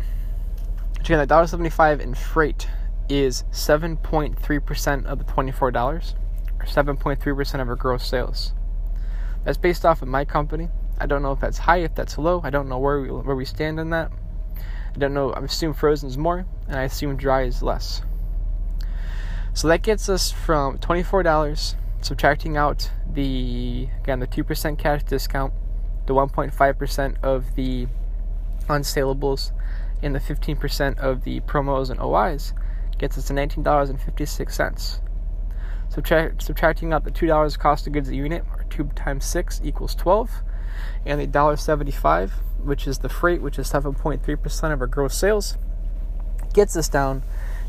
Which 0.99 1.11
again 1.11 1.19
that 1.19 1.29
$1.75 1.29 1.99
in 1.99 2.15
freight 2.15 2.69
is 3.11 3.45
7.3% 3.53 5.05
of 5.05 5.19
the 5.19 5.25
$24 5.25 5.61
or 5.63 6.65
7.3% 6.65 7.61
of 7.61 7.69
our 7.69 7.77
gross 7.77 8.07
sales 8.07 8.53
that's 9.45 9.59
based 9.59 9.85
off 9.85 10.03
of 10.03 10.09
my 10.09 10.25
company 10.25 10.69
i 10.99 11.07
don't 11.07 11.23
know 11.23 11.33
if 11.33 11.41
that's 11.41 11.59
high 11.59 11.79
if 11.79 11.95
that's 11.95 12.19
low 12.19 12.41
i 12.45 12.51
don't 12.51 12.69
know 12.69 12.79
where 12.79 13.01
we, 13.01 13.11
where 13.11 13.37
we 13.37 13.45
stand 13.45 13.81
on 13.81 13.91
that 13.91 14.13
I 14.95 14.99
don't 14.99 15.15
know. 15.15 15.33
I 15.33 15.41
assume 15.41 15.73
frozen 15.73 16.09
is 16.09 16.19
more, 16.19 16.47
and 16.67 16.77
I 16.77 16.83
assume 16.83 17.17
dry 17.17 17.43
is 17.43 17.63
less. 17.63 18.03
So 19.55 19.69
that 19.69 19.83
gets 19.83 20.09
us 20.09 20.33
from 20.33 20.79
$24, 20.79 21.75
subtracting 22.01 22.57
out 22.57 22.91
the 23.13 23.89
again 24.03 24.21
the 24.21 24.27
2% 24.27 24.79
cash 24.79 25.03
discount, 25.05 25.53
the 26.07 26.15
1.5% 26.15 27.17
of 27.23 27.55
the 27.55 27.87
unsaleables, 28.69 29.53
and 30.03 30.15
the 30.15 30.21
15% 30.21 30.99
of 30.99 31.25
the 31.25 31.41
promos 31.41 31.91
and 31.91 32.01
OIs 32.01 32.53
gets 33.01 33.19
us 33.19 33.27
to 33.27 33.33
$19.56. 33.33 35.01
Subtract, 35.89 36.43
subtracting 36.43 36.93
out 36.93 37.03
the 37.03 37.11
$2 37.11 37.59
cost 37.59 37.87
of 37.87 37.93
goods 37.93 38.09
a 38.09 38.15
unit, 38.15 38.45
or 38.53 38.65
2 38.71 38.85
times 38.95 39.25
6 39.25 39.61
equals 39.65 39.97
12, 39.97 40.31
and 41.05 41.21
the 41.21 41.27
$1.75 41.27 42.31
which 42.63 42.87
is 42.87 42.99
the 42.99 43.09
freight, 43.09 43.43
which 43.43 43.59
is 43.59 43.71
7.3% 43.71 44.73
of 44.73 44.81
our 44.81 44.87
gross 44.87 45.17
sales, 45.17 45.57
gets 46.53 46.77
us 46.77 46.89
down 46.89 47.23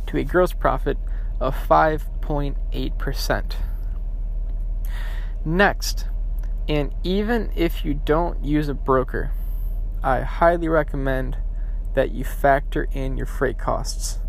to 0.08 0.18
a 0.18 0.24
gross 0.24 0.54
profit 0.54 0.98
of 1.40 1.56
5.8%. 1.56 3.56
Next, 5.44 6.06
and 6.68 6.94
even 7.04 7.52
if 7.56 7.84
you 7.84 7.94
don't 7.94 8.44
use 8.44 8.68
a 8.68 8.74
broker, 8.74 9.32
I 10.04 10.22
highly 10.22 10.68
recommend 10.68 11.38
that 11.96 12.12
you 12.12 12.24
factor 12.24 12.88
in 12.92 13.18
your 13.18 13.26
freight 13.26 13.58
costs. 13.58 14.20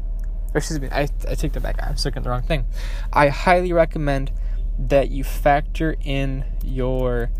Excuse 0.54 0.80
me, 0.80 0.88
I, 0.90 1.08
I 1.28 1.34
take 1.34 1.52
that 1.52 1.62
back. 1.62 1.82
I'm 1.82 1.94
looking 1.96 2.18
at 2.18 2.24
the 2.24 2.30
wrong 2.30 2.42
thing. 2.42 2.66
I 3.12 3.28
highly 3.28 3.72
recommend 3.72 4.32
that 4.78 5.10
you 5.10 5.24
factor 5.24 5.96
in 6.04 6.44
your 6.62 7.30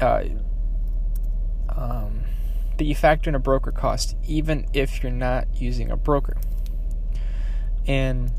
uh, 0.00 0.24
um, 1.68 2.24
that 2.78 2.84
you 2.84 2.94
factor 2.94 3.30
in 3.30 3.34
a 3.34 3.40
broker 3.40 3.72
cost, 3.72 4.16
even 4.26 4.66
if 4.72 5.02
you're 5.02 5.12
not 5.12 5.48
using 5.54 5.90
a 5.90 5.96
broker. 5.96 6.36
And 7.86 8.30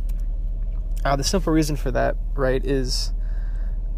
uh, 1.04 1.16
the 1.16 1.24
simple 1.24 1.52
reason 1.52 1.76
for 1.76 1.92
that, 1.92 2.16
right, 2.36 2.64
is 2.66 3.12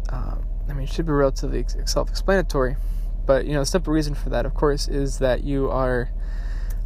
uh, 0.08 0.36
I 0.68 0.72
mean, 0.72 0.84
it 0.84 0.92
should 0.92 1.06
be 1.06 1.12
relatively 1.12 1.64
self 1.84 2.08
explanatory, 2.08 2.76
but 3.24 3.46
you 3.46 3.52
know, 3.52 3.60
the 3.60 3.66
simple 3.66 3.92
reason 3.92 4.14
for 4.14 4.30
that, 4.30 4.46
of 4.46 4.54
course, 4.54 4.88
is 4.88 5.18
that 5.18 5.44
you 5.44 5.70
are 5.70 6.10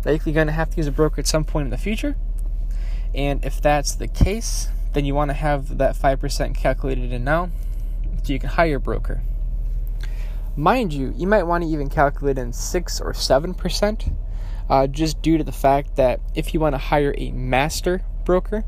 likely 0.05 0.33
going 0.33 0.47
to 0.47 0.53
have 0.53 0.71
to 0.71 0.77
use 0.77 0.87
a 0.87 0.93
broker 0.93 1.21
at 1.21 1.27
some 1.27 1.45
point 1.45 1.67
in 1.67 1.71
the 1.71 1.79
future. 1.79 2.17
And 3.15 3.45
if 3.45 3.61
that's 3.61 3.95
the 3.95 4.09
case, 4.09 4.69
then 4.93 5.05
you 5.05 5.15
want 5.15 5.31
to 5.31 5.35
have 5.35 5.79
that 5.79 5.97
5% 5.97 6.57
calculated 6.57 7.13
in 7.13 7.25
now 7.25 7.51
so 8.23 8.33
you 8.33 8.39
can 8.39 8.51
hire 8.51 8.77
a 8.77 8.81
broker. 8.81 9.23
Mind 10.57 10.93
you, 10.93 11.15
you 11.17 11.27
might 11.27 11.45
want 11.45 11.65
to 11.65 11.71
even 11.71 11.89
calculate 11.89 12.39
in 12.39 12.53
6 12.53 13.01
or 13.01 13.13
7%, 13.13 14.17
uh, 14.69 14.87
just 14.87 15.23
due 15.23 15.39
to 15.39 15.45
the 15.45 15.53
fact 15.53 15.97
that 15.97 16.21
if 16.35 16.53
you 16.53 16.61
want 16.61 16.75
to 16.75 16.79
hire 16.79 17.15
a 17.17 17.31
master 17.33 18.03
broker, 18.25 18.65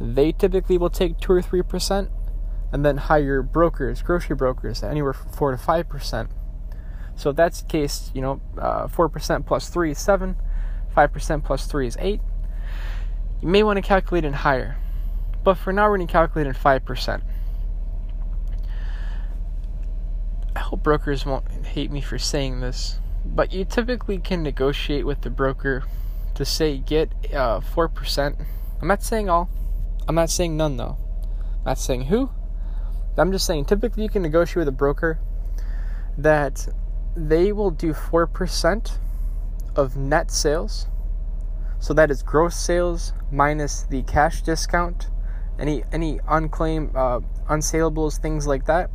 they 0.00 0.32
typically 0.32 0.78
will 0.78 0.90
take 0.90 1.18
2 1.20 1.32
or 1.32 1.42
3%, 1.42 2.08
and 2.72 2.84
then 2.84 2.96
hire 2.96 3.42
brokers, 3.42 4.02
grocery 4.02 4.34
brokers, 4.34 4.82
anywhere 4.82 5.12
from 5.12 5.30
4 5.30 5.50
to 5.52 5.56
5%. 5.56 6.28
So 7.14 7.30
if 7.30 7.36
that's 7.36 7.62
the 7.62 7.68
case, 7.68 8.10
you 8.14 8.22
know, 8.22 8.40
uh, 8.58 8.88
4% 8.88 9.46
plus 9.46 9.68
3 9.68 9.90
is 9.90 9.98
7, 9.98 10.36
5% 10.96 11.44
plus 11.44 11.66
3 11.66 11.86
is 11.86 11.96
8. 12.00 12.20
You 13.42 13.48
may 13.48 13.64
want 13.64 13.76
to 13.76 13.82
calculate 13.82 14.24
in 14.24 14.32
higher. 14.32 14.76
But 15.42 15.54
for 15.54 15.72
now, 15.72 15.90
we're 15.90 15.96
going 15.96 16.06
to 16.06 16.12
calculate 16.12 16.46
in 16.46 16.54
5%. 16.54 17.22
I 20.54 20.58
hope 20.60 20.82
brokers 20.82 21.26
won't 21.26 21.50
hate 21.66 21.90
me 21.90 22.00
for 22.00 22.18
saying 22.18 22.60
this, 22.60 23.00
but 23.24 23.52
you 23.52 23.64
typically 23.64 24.18
can 24.18 24.42
negotiate 24.42 25.04
with 25.04 25.22
the 25.22 25.30
broker 25.30 25.82
to 26.34 26.44
say 26.44 26.78
get 26.78 27.10
uh, 27.32 27.60
4%. 27.60 28.46
I'm 28.80 28.88
not 28.88 29.02
saying 29.02 29.28
all. 29.28 29.50
I'm 30.06 30.14
not 30.14 30.30
saying 30.30 30.56
none 30.56 30.76
though. 30.76 30.96
I'm 31.60 31.64
not 31.66 31.78
saying 31.78 32.02
who. 32.02 32.30
I'm 33.16 33.32
just 33.32 33.46
saying 33.46 33.66
typically 33.66 34.02
you 34.04 34.08
can 34.08 34.22
negotiate 34.22 34.58
with 34.58 34.68
a 34.68 34.72
broker 34.72 35.18
that 36.18 36.68
they 37.16 37.52
will 37.52 37.70
do 37.70 37.92
4% 37.92 38.98
of 39.74 39.96
net 39.96 40.30
sales. 40.30 40.86
So 41.82 41.92
that 41.94 42.10
is 42.10 42.22
gross 42.22 42.56
sales 42.56 43.12
minus 43.30 43.82
the 43.82 44.02
cash 44.04 44.40
discount, 44.40 45.10
any 45.58 45.84
any 45.92 46.20
unclaimed 46.28 46.96
uh, 46.96 47.20
unsaleables, 47.50 48.18
things 48.18 48.46
like 48.46 48.64
that 48.66 48.88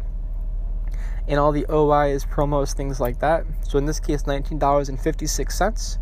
and 1.28 1.40
all 1.40 1.52
the 1.52 1.66
OIs, 1.70 2.26
promos, 2.26 2.74
things 2.74 3.00
like 3.00 3.20
that. 3.20 3.46
So 3.64 3.78
in 3.78 3.86
this 3.86 4.00
case, 4.00 4.24
$19.56 4.24 5.98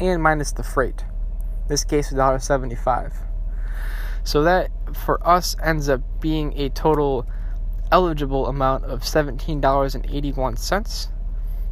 and 0.00 0.22
minus 0.22 0.52
the 0.52 0.62
freight. 0.62 1.04
In 1.62 1.68
this 1.68 1.84
case, 1.84 2.12
$1.75. 2.12 3.16
So 4.24 4.42
that 4.42 4.70
for 4.94 5.26
us 5.26 5.56
ends 5.62 5.88
up 5.88 6.02
being 6.20 6.52
a 6.58 6.68
total 6.68 7.26
eligible 7.90 8.46
amount 8.46 8.84
of 8.84 9.00
$17.81. 9.00 11.08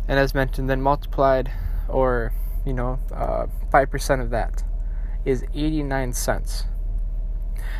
And 0.08 0.18
as 0.18 0.34
mentioned, 0.34 0.70
then 0.70 0.80
multiplied 0.80 1.52
or, 1.88 2.32
you 2.66 2.72
know, 2.72 2.98
uh, 3.14 3.46
5% 3.72 4.20
of 4.20 4.30
that 4.30 4.64
is 5.24 5.44
89 5.54 6.12
cents. 6.12 6.64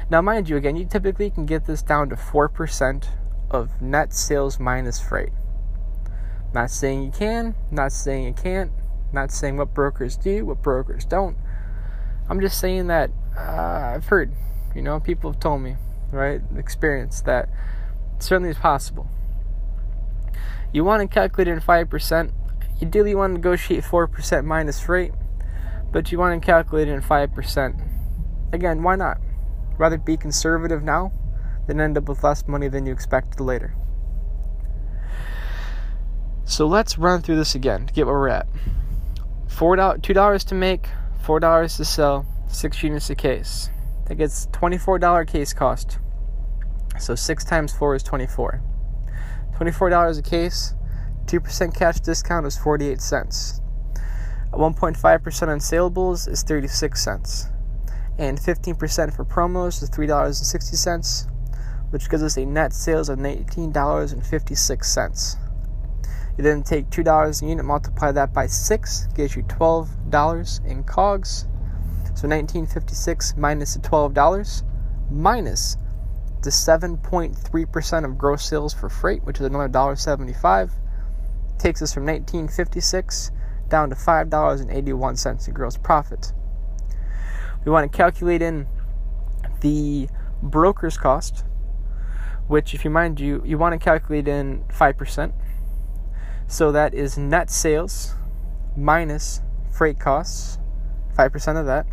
Now, 0.09 0.23
mind 0.23 0.49
you, 0.49 0.57
again, 0.57 0.77
you 0.77 0.87
typically 0.87 1.31
can 1.31 1.45
get 1.45 1.67
this 1.67 1.83
down 1.83 2.09
to 2.11 2.17
4% 2.17 3.09
of 3.51 3.83
net 3.83 4.15
sales 4.15 4.61
minus 4.61 5.01
freight. 5.01 5.33
Not 6.55 6.71
saying 6.71 7.03
you 7.03 7.11
can, 7.11 7.55
not 7.71 7.93
saying 7.93 8.25
you 8.25 8.33
can't, 8.33 8.71
not 9.13 9.31
saying 9.31 9.57
what 9.57 9.75
brokers 9.75 10.17
do, 10.17 10.47
what 10.47 10.63
brokers 10.63 11.05
don't. 11.05 11.37
I'm 12.29 12.41
just 12.41 12.59
saying 12.59 12.87
that 12.87 13.11
uh, 13.37 13.93
I've 13.95 14.07
heard, 14.07 14.33
you 14.75 14.83
know, 14.83 15.01
people 15.01 15.33
have 15.33 15.41
told 15.41 15.63
me, 15.63 15.77
right, 16.11 16.41
experience 16.57 17.21
that 17.23 17.49
certainly 18.19 18.51
is 18.51 18.59
possible. 18.59 19.09
You 20.73 20.85
want 20.85 21.03
to 21.03 21.13
calculate 21.13 21.49
in 21.49 21.61
5%, 21.61 22.33
ideally 22.83 23.15
want 23.15 23.33
to 23.33 23.35
negotiate 23.35 23.85
4% 23.85 24.45
minus 24.45 24.81
freight, 24.81 25.13
but 25.93 26.13
you 26.13 26.19
want 26.19 26.41
to 26.41 26.45
calculate 26.45 26.89
it 26.89 26.93
in 26.93 27.03
5%. 27.03 27.89
again, 28.53 28.83
why 28.83 28.97
not? 28.97 29.19
Rather 29.79 29.99
be 29.99 30.17
conservative 30.17 30.83
now 30.83 31.13
than 31.67 31.81
end 31.81 31.99
up 31.99 32.09
with 32.09 32.23
less 32.23 32.47
money 32.47 32.69
than 32.69 32.87
you 32.87 32.93
expected 32.93 33.41
later. 33.41 33.75
So 36.45 36.67
let's 36.67 36.97
run 36.97 37.23
through 37.23 37.37
this 37.37 37.55
again 37.55 37.87
to 37.87 37.93
get 37.93 38.07
where 38.07 38.15
we're 38.15 38.29
at. 38.29 38.47
Four 39.49 39.77
dollars, 39.77 40.01
two 40.03 40.15
dollars 40.15 40.45
to 40.45 40.55
make, 40.55 40.89
four 41.21 41.41
dollars 41.41 41.77
to 41.79 41.85
sell, 41.85 42.25
six 42.47 42.83
units 42.83 43.11
a 43.11 43.17
case. 43.17 43.69
That 44.07 44.15
gets 44.15 44.47
twenty-four 44.53 45.01
dollar 45.01 45.25
case 45.25 45.53
cost. 45.53 45.99
So 47.01 47.17
six 47.17 47.45
times 47.45 47.73
four 47.73 47.97
is 47.97 48.05
twenty-four. 48.05 48.63
Twenty-four 49.57 49.91
dollars 49.91 50.19
a 50.19 50.23
case. 50.23 50.75
Two 51.27 51.41
percent 51.41 51.75
cash 51.75 52.01
discount 52.01 52.47
is 52.47 52.57
forty-eight 52.57 53.01
cents. 53.01 53.61
1.5% 54.53 54.97
unsaleables 54.97 56.29
is 56.29 56.43
36 56.43 57.03
cents. 57.03 57.49
And 58.19 58.39
15% 58.39 59.15
for 59.15 59.25
promos 59.25 59.83
is 59.83 59.91
$3.60, 59.91 61.27
which 61.91 62.09
gives 62.09 62.23
us 62.23 62.39
a 62.39 62.47
net 62.47 62.73
sales 62.73 63.11
of 63.11 63.19
$19.56. 63.19 65.37
You 66.39 66.45
then 66.45 66.63
take 66.63 66.91
$2 66.91 67.43
a 67.43 67.47
unit, 67.47 67.65
multiply 67.65 68.13
that 68.13 68.33
by 68.33 68.47
6, 68.47 69.09
gives 69.15 69.35
you 69.37 69.43
$12 69.43 70.65
in 70.65 70.85
COGS. 70.85 71.49
So 72.15 72.29
1956 72.29 73.35
minus 73.37 73.75
the 73.75 73.81
$12 73.81 74.63
minus 75.11 75.77
the 76.43 76.51
7.3% 76.51 78.05
of 78.05 78.17
gross 78.17 78.49
sales 78.49 78.73
for 78.73 78.89
freight, 78.89 79.25
which 79.25 79.41
is 79.41 79.47
another 79.47 79.69
$1.75, 79.69 80.71
takes 81.59 81.83
us 81.83 81.93
from 81.93 82.05
1956 82.05 83.31
down 83.69 83.91
to 83.91 83.97
$5.81 83.97 85.49
in 85.49 85.55
gross 85.55 85.77
profit. 85.77 86.33
We 87.65 87.73
want 87.73 87.91
to 87.91 87.97
calculate 87.97 88.43
in 88.43 88.67
the 89.61 90.09
broker's 90.43 90.97
cost, 90.97 91.45
which, 92.47 92.75
if 92.75 92.85
you 92.85 92.91
mind 92.91 93.19
you, 93.19 93.43
you 93.45 93.59
want 93.59 93.73
to 93.73 93.85
calculate 93.85 94.29
in 94.29 94.65
5%. 94.69 95.33
So 96.47 96.71
that 96.71 96.95
is 96.95 97.19
net 97.19 97.51
sales 97.51 98.15
minus 98.77 99.41
freight 99.73 99.99
costs, 99.99 100.59
5% 101.17 101.59
of 101.59 101.67
that. 101.67 101.87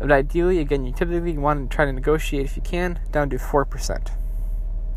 But 0.00 0.10
ideally, 0.10 0.58
again, 0.58 0.84
you 0.84 0.92
typically 0.92 1.36
want 1.36 1.70
to 1.70 1.76
try 1.76 1.84
to 1.84 1.92
negotiate 1.92 2.46
if 2.46 2.56
you 2.56 2.62
can 2.62 3.00
down 3.12 3.30
to 3.30 3.36
4%. 3.36 4.10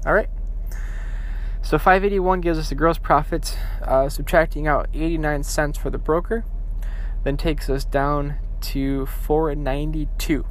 All 0.05 0.13
right? 0.13 0.29
So 1.63 1.77
581 1.77 2.41
gives 2.41 2.59
us 2.59 2.71
a 2.71 2.75
gross 2.75 2.97
profit, 2.97 3.57
uh, 3.81 4.09
subtracting 4.09 4.67
out 4.67 4.89
89 4.93 5.43
cents 5.43 5.77
for 5.77 5.89
the 5.89 5.97
broker, 5.97 6.43
then 7.23 7.37
takes 7.37 7.69
us 7.69 7.85
down 7.85 8.35
to 8.61 9.05
492. 9.05 10.45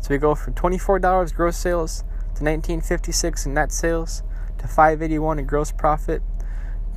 So 0.00 0.08
we 0.10 0.18
go 0.18 0.34
from 0.34 0.52
$24 0.52 1.34
gross 1.34 1.56
sales 1.56 2.00
to 2.36 2.44
1956 2.44 3.46
in 3.46 3.54
net 3.54 3.72
sales 3.72 4.22
to 4.58 4.66
581 4.66 5.38
in 5.38 5.46
gross 5.46 5.72
profit 5.72 6.22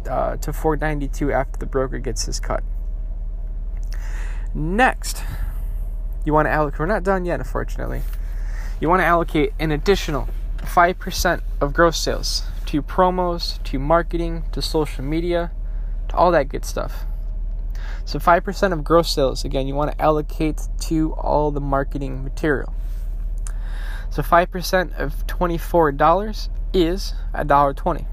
uh, 0.10 0.36
to 0.36 0.52
492 0.52 1.32
after 1.32 1.58
the 1.58 1.66
broker 1.66 2.00
gets 2.00 2.26
his 2.26 2.42
cut. 2.42 2.64
Next, 4.54 5.24
you 6.26 6.34
want 6.34 6.48
to 6.48 6.52
allocate. 6.52 6.80
We're 6.80 6.86
not 6.86 7.04
done 7.04 7.24
yet, 7.24 7.40
unfortunately. 7.40 8.02
You 8.82 8.90
want 8.90 9.00
to 9.00 9.06
allocate 9.06 9.54
an 9.58 9.72
additional 9.72 10.28
5% 10.60 11.42
of 11.62 11.74
gross 11.74 12.00
sales 12.00 12.44
to 12.68 12.82
promos, 12.82 13.62
to 13.64 13.80
marketing, 13.80 14.44
to 14.52 14.62
social 14.62 15.04
media, 15.04 15.52
to 16.10 16.16
all 16.16 16.32
that 16.32 16.50
good 16.50 16.66
stuff. 16.66 17.06
So 18.06 18.20
5% 18.20 18.74
of 18.74 18.84
gross 18.84 19.14
sales, 19.14 19.44
again, 19.44 19.68
you 19.68 19.76
want 19.76 19.92
to 19.92 20.02
allocate 20.02 20.62
to 20.82 21.14
all 21.14 21.52
the 21.52 21.60
marketing 21.60 22.24
material. 22.24 22.74
So 24.10 24.22
5% 24.22 24.98
of 24.98 25.28
$24 25.28 26.50
is 26.74 27.14
$1.20. 27.34 28.06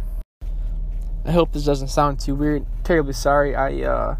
I 1.26 1.32
hope 1.32 1.52
this 1.52 1.64
doesn't 1.64 1.88
sound 1.88 2.20
too 2.20 2.34
weird. 2.34 2.66
Terribly 2.84 3.12
sorry. 3.12 3.54
I 3.54 3.82
uh, 3.82 4.16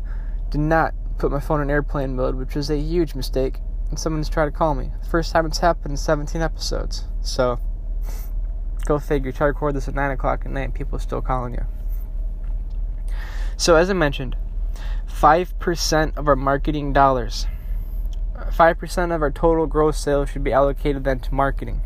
did 0.51 0.61
not 0.61 0.95
put 1.19 1.31
my 1.31 1.41
phone 1.41 1.61
in 1.61 1.71
airplane 1.71 2.17
mode, 2.17 2.37
which 2.37 2.55
was 2.55 2.71
a 2.71 2.79
huge 2.79 3.15
mistake. 3.15 3.59
And 3.91 3.99
someone's 3.99 4.29
tried 4.29 4.47
to 4.47 4.51
call 4.51 4.75
me. 4.75 4.91
First 5.11 5.33
time 5.33 5.45
it's 5.45 5.59
happened 5.59 5.93
in 5.93 5.97
17 5.97 6.41
episodes. 6.41 7.05
So 7.21 7.59
Go 8.87 8.99
figure. 8.99 9.33
Try 9.33 9.47
to 9.47 9.53
record 9.53 9.75
this 9.75 9.89
at 9.89 9.95
9 9.95 10.11
o'clock 10.11 10.43
at 10.45 10.53
night 10.53 10.75
people 10.75 10.97
are 10.97 11.01
still 11.01 11.23
calling 11.23 11.55
you. 11.55 11.65
So, 13.57 13.77
as 13.77 13.89
I 13.89 13.93
mentioned, 13.93 14.37
5% 15.09 16.17
of 16.17 16.29
our 16.29 16.37
marketing 16.37 16.93
dollars, 16.93 17.47
5% 18.37 19.15
of 19.15 19.23
our 19.23 19.31
total 19.31 19.67
gross 19.67 19.99
sales 19.99 20.31
should 20.31 20.45
be 20.45 20.53
allocated 20.53 21.05
then 21.05 21.21
to 21.21 21.35
marketing. 21.35 21.81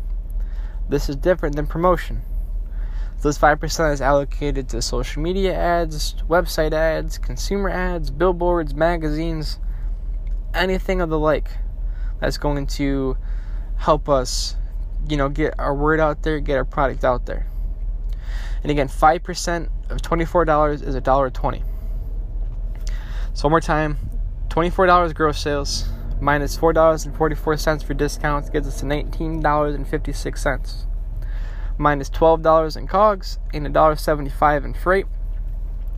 This 0.89 1.07
is 1.07 1.15
different 1.15 1.55
than 1.55 1.67
promotion. 1.67 2.23
So 3.19 3.27
this 3.27 3.37
5% 3.37 3.93
is 3.93 4.01
allocated 4.01 4.69
to 4.69 4.81
social 4.81 5.21
media 5.21 5.53
ads, 5.53 6.15
website 6.27 6.71
ads, 6.71 7.17
consumer 7.17 7.69
ads, 7.69 8.09
billboards, 8.09 8.73
magazines, 8.73 9.59
anything 10.53 11.01
of 11.01 11.09
the 11.09 11.19
like 11.19 11.51
that's 12.19 12.37
going 12.37 12.65
to 12.65 13.17
help 13.75 14.09
us 14.09 14.55
you 15.07 15.17
know, 15.17 15.29
get 15.29 15.59
our 15.59 15.73
word 15.73 15.99
out 15.99 16.23
there, 16.23 16.39
get 16.39 16.57
our 16.57 16.65
product 16.65 17.03
out 17.03 17.25
there. 17.25 17.47
And 18.63 18.71
again, 18.71 18.87
5% 18.87 19.69
of 19.89 20.01
$24 20.01 20.83
is 20.83 20.95
$1.20. 20.95 21.63
So 23.33 23.43
one 23.43 23.51
more 23.51 23.61
time, 23.61 23.97
$24 24.49 25.15
gross 25.15 25.39
sales 25.39 25.87
minus 26.19 26.57
$4.44 26.57 27.83
for 27.83 27.93
discounts 27.93 28.49
gets 28.49 28.67
us 28.67 28.81
to 28.81 28.85
$19.56. 28.85 30.85
Minus 31.77 32.09
$12 32.09 32.77
in 32.77 32.87
COGS 32.87 33.39
and 33.53 33.67
$1.75 33.67 34.65
in 34.65 34.73
freight 34.73 35.05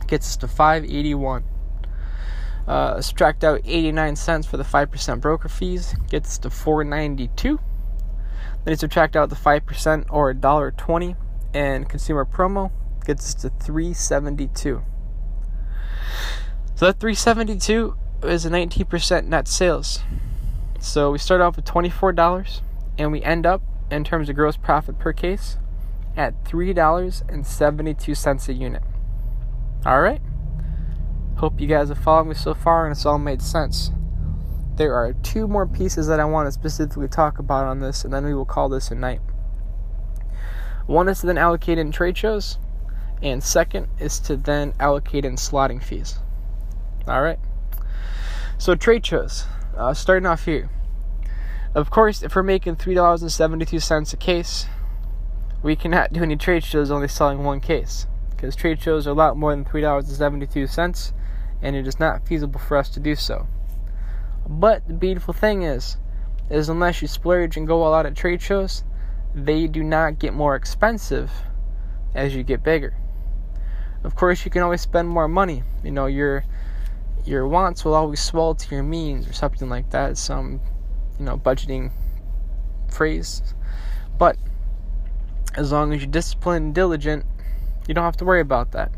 gets 0.06 0.28
us 0.28 0.36
to 0.36 0.46
581. 0.46 1.42
Uh, 2.68 3.00
subtract 3.00 3.42
out 3.42 3.60
89 3.64 4.14
cents 4.14 4.46
for 4.46 4.56
the 4.56 4.62
5% 4.62 5.20
broker 5.20 5.48
fees 5.48 5.96
gets 6.08 6.28
us 6.28 6.38
to 6.38 6.50
492 6.50 7.58
then 8.64 8.72
you 8.72 8.76
subtract 8.76 9.16
out 9.16 9.28
the 9.28 9.36
5% 9.36 10.06
or 10.10 10.32
$1.20 10.32 11.16
and 11.54 11.88
consumer 11.88 12.24
promo 12.24 12.70
gets 13.04 13.26
us 13.26 13.34
to 13.42 13.50
372. 13.50 14.82
So 16.74 16.86
that 16.86 16.98
372 17.00 17.96
is 18.22 18.46
a 18.46 18.50
19% 18.50 19.26
net 19.26 19.48
sales. 19.48 20.00
So 20.78 21.10
we 21.10 21.18
start 21.18 21.40
off 21.40 21.56
with 21.56 21.64
$24 21.64 22.60
and 22.98 23.10
we 23.12 23.22
end 23.22 23.46
up 23.46 23.62
in 23.90 24.04
terms 24.04 24.28
of 24.28 24.36
gross 24.36 24.56
profit 24.56 24.98
per 24.98 25.12
case 25.12 25.58
at 26.16 26.44
$3.72 26.44 28.48
a 28.48 28.52
unit. 28.52 28.82
All 29.84 30.00
right? 30.00 30.22
Hope 31.38 31.60
you 31.60 31.66
guys 31.66 31.88
have 31.88 31.98
followed 31.98 32.26
me 32.26 32.34
so 32.34 32.54
far 32.54 32.86
and 32.86 32.92
it's 32.92 33.04
all 33.04 33.18
made 33.18 33.42
sense 33.42 33.90
there 34.76 34.94
are 34.94 35.12
two 35.12 35.46
more 35.46 35.66
pieces 35.66 36.06
that 36.06 36.20
I 36.20 36.24
want 36.24 36.46
to 36.46 36.52
specifically 36.52 37.08
talk 37.08 37.38
about 37.38 37.66
on 37.66 37.80
this, 37.80 38.04
and 38.04 38.12
then 38.12 38.24
we 38.24 38.34
will 38.34 38.46
call 38.46 38.68
this 38.68 38.90
a 38.90 38.94
night. 38.94 39.20
One 40.86 41.08
is 41.08 41.20
to 41.20 41.26
then 41.26 41.38
allocate 41.38 41.78
in 41.78 41.92
trade 41.92 42.16
shows, 42.16 42.58
and 43.22 43.42
second 43.42 43.88
is 43.98 44.18
to 44.20 44.36
then 44.36 44.74
allocate 44.80 45.24
in 45.24 45.36
slotting 45.36 45.82
fees. 45.82 46.18
All 47.06 47.22
right. 47.22 47.38
So 48.58 48.74
trade 48.74 49.04
shows, 49.04 49.44
uh, 49.76 49.94
starting 49.94 50.26
off 50.26 50.44
here. 50.44 50.70
Of 51.74 51.90
course, 51.90 52.22
if 52.22 52.34
we're 52.34 52.42
making 52.42 52.76
three 52.76 52.94
dollars 52.94 53.22
and 53.22 53.32
seventy-two 53.32 53.80
cents 53.80 54.12
a 54.12 54.16
case, 54.16 54.66
we 55.62 55.76
cannot 55.76 56.12
do 56.12 56.22
any 56.22 56.36
trade 56.36 56.64
shows 56.64 56.90
only 56.90 57.08
selling 57.08 57.44
one 57.44 57.60
case, 57.60 58.06
because 58.30 58.56
trade 58.56 58.80
shows 58.80 59.06
are 59.06 59.10
a 59.10 59.14
lot 59.14 59.36
more 59.36 59.54
than 59.54 59.64
three 59.64 59.80
dollars 59.80 60.08
and 60.08 60.16
seventy-two 60.16 60.66
cents, 60.66 61.12
and 61.62 61.76
it 61.76 61.86
is 61.86 62.00
not 62.00 62.26
feasible 62.26 62.60
for 62.60 62.76
us 62.76 62.88
to 62.90 63.00
do 63.00 63.14
so. 63.14 63.46
But 64.48 64.86
the 64.86 64.94
beautiful 64.94 65.34
thing 65.34 65.62
is, 65.62 65.96
is 66.50 66.68
unless 66.68 67.00
you 67.00 67.08
splurge 67.08 67.56
and 67.56 67.66
go 67.66 67.86
a 67.86 67.88
lot 67.88 68.06
of 68.06 68.14
trade 68.14 68.42
shows, 68.42 68.84
they 69.34 69.66
do 69.66 69.82
not 69.82 70.18
get 70.18 70.34
more 70.34 70.54
expensive 70.54 71.30
as 72.14 72.34
you 72.34 72.42
get 72.42 72.62
bigger. 72.62 72.94
Of 74.04 74.14
course, 74.14 74.44
you 74.44 74.50
can 74.50 74.62
always 74.62 74.80
spend 74.80 75.08
more 75.08 75.28
money. 75.28 75.62
You 75.82 75.92
know, 75.92 76.06
your 76.06 76.44
your 77.24 77.46
wants 77.46 77.84
will 77.84 77.94
always 77.94 78.20
swell 78.20 78.54
to 78.54 78.74
your 78.74 78.82
means 78.82 79.28
or 79.28 79.32
something 79.32 79.68
like 79.68 79.90
that. 79.90 80.18
Some, 80.18 80.60
you 81.18 81.24
know, 81.24 81.38
budgeting 81.38 81.92
phrase. 82.90 83.54
But 84.18 84.36
as 85.54 85.70
long 85.70 85.92
as 85.92 86.00
you're 86.00 86.10
disciplined 86.10 86.64
and 86.66 86.74
diligent, 86.74 87.24
you 87.86 87.94
don't 87.94 88.04
have 88.04 88.16
to 88.18 88.24
worry 88.24 88.40
about 88.40 88.72
that. 88.72 88.90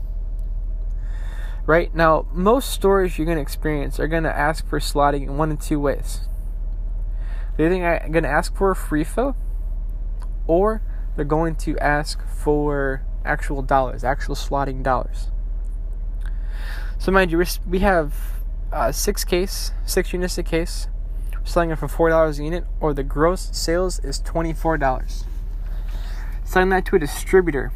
Right 1.70 1.94
now, 1.94 2.26
most 2.34 2.72
stores 2.72 3.20
you're 3.20 3.28
going 3.28 3.38
to 3.38 3.44
experience 3.44 4.00
are 4.00 4.08
going 4.08 4.24
to 4.24 4.36
ask 4.36 4.68
for 4.68 4.80
slotting 4.80 5.22
in 5.22 5.38
one 5.38 5.52
of 5.52 5.60
two 5.60 5.80
ways. 5.80 6.22
They're 7.56 7.72
either 7.72 8.10
going 8.10 8.24
to 8.24 8.28
ask 8.28 8.56
for 8.56 8.72
a 8.72 8.76
free 8.76 9.04
fill, 9.04 9.36
or 10.48 10.82
they're 11.16 11.26
going 11.26 11.54
to 11.58 11.78
ask 11.78 12.28
for 12.28 13.06
actual 13.24 13.62
dollars, 13.62 14.04
actual 14.04 14.34
slotting 14.34 14.82
dollars. 14.82 15.28
So 16.98 17.12
mind 17.12 17.32
you, 17.32 17.46
we 17.68 17.80
have 17.82 18.16
uh, 18.74 18.92
six 18.92 19.24
case, 19.24 19.72
six 19.86 20.12
units 20.12 20.40
a 20.40 20.44
case. 20.44 20.88
We're 21.34 21.46
selling 21.46 21.70
it 21.70 21.78
for 21.78 21.88
four 21.88 22.10
dollars 22.10 22.40
a 22.40 22.46
unit, 22.46 22.66
or 22.80 22.96
the 22.96 23.04
gross 23.04 23.56
sales 23.56 24.00
is 24.00 24.18
twenty-four 24.20 24.80
dollars. 24.80 25.26
Selling 26.44 26.70
that 26.70 26.88
to 26.88 26.96
a 26.96 27.00
distributor. 27.00 27.72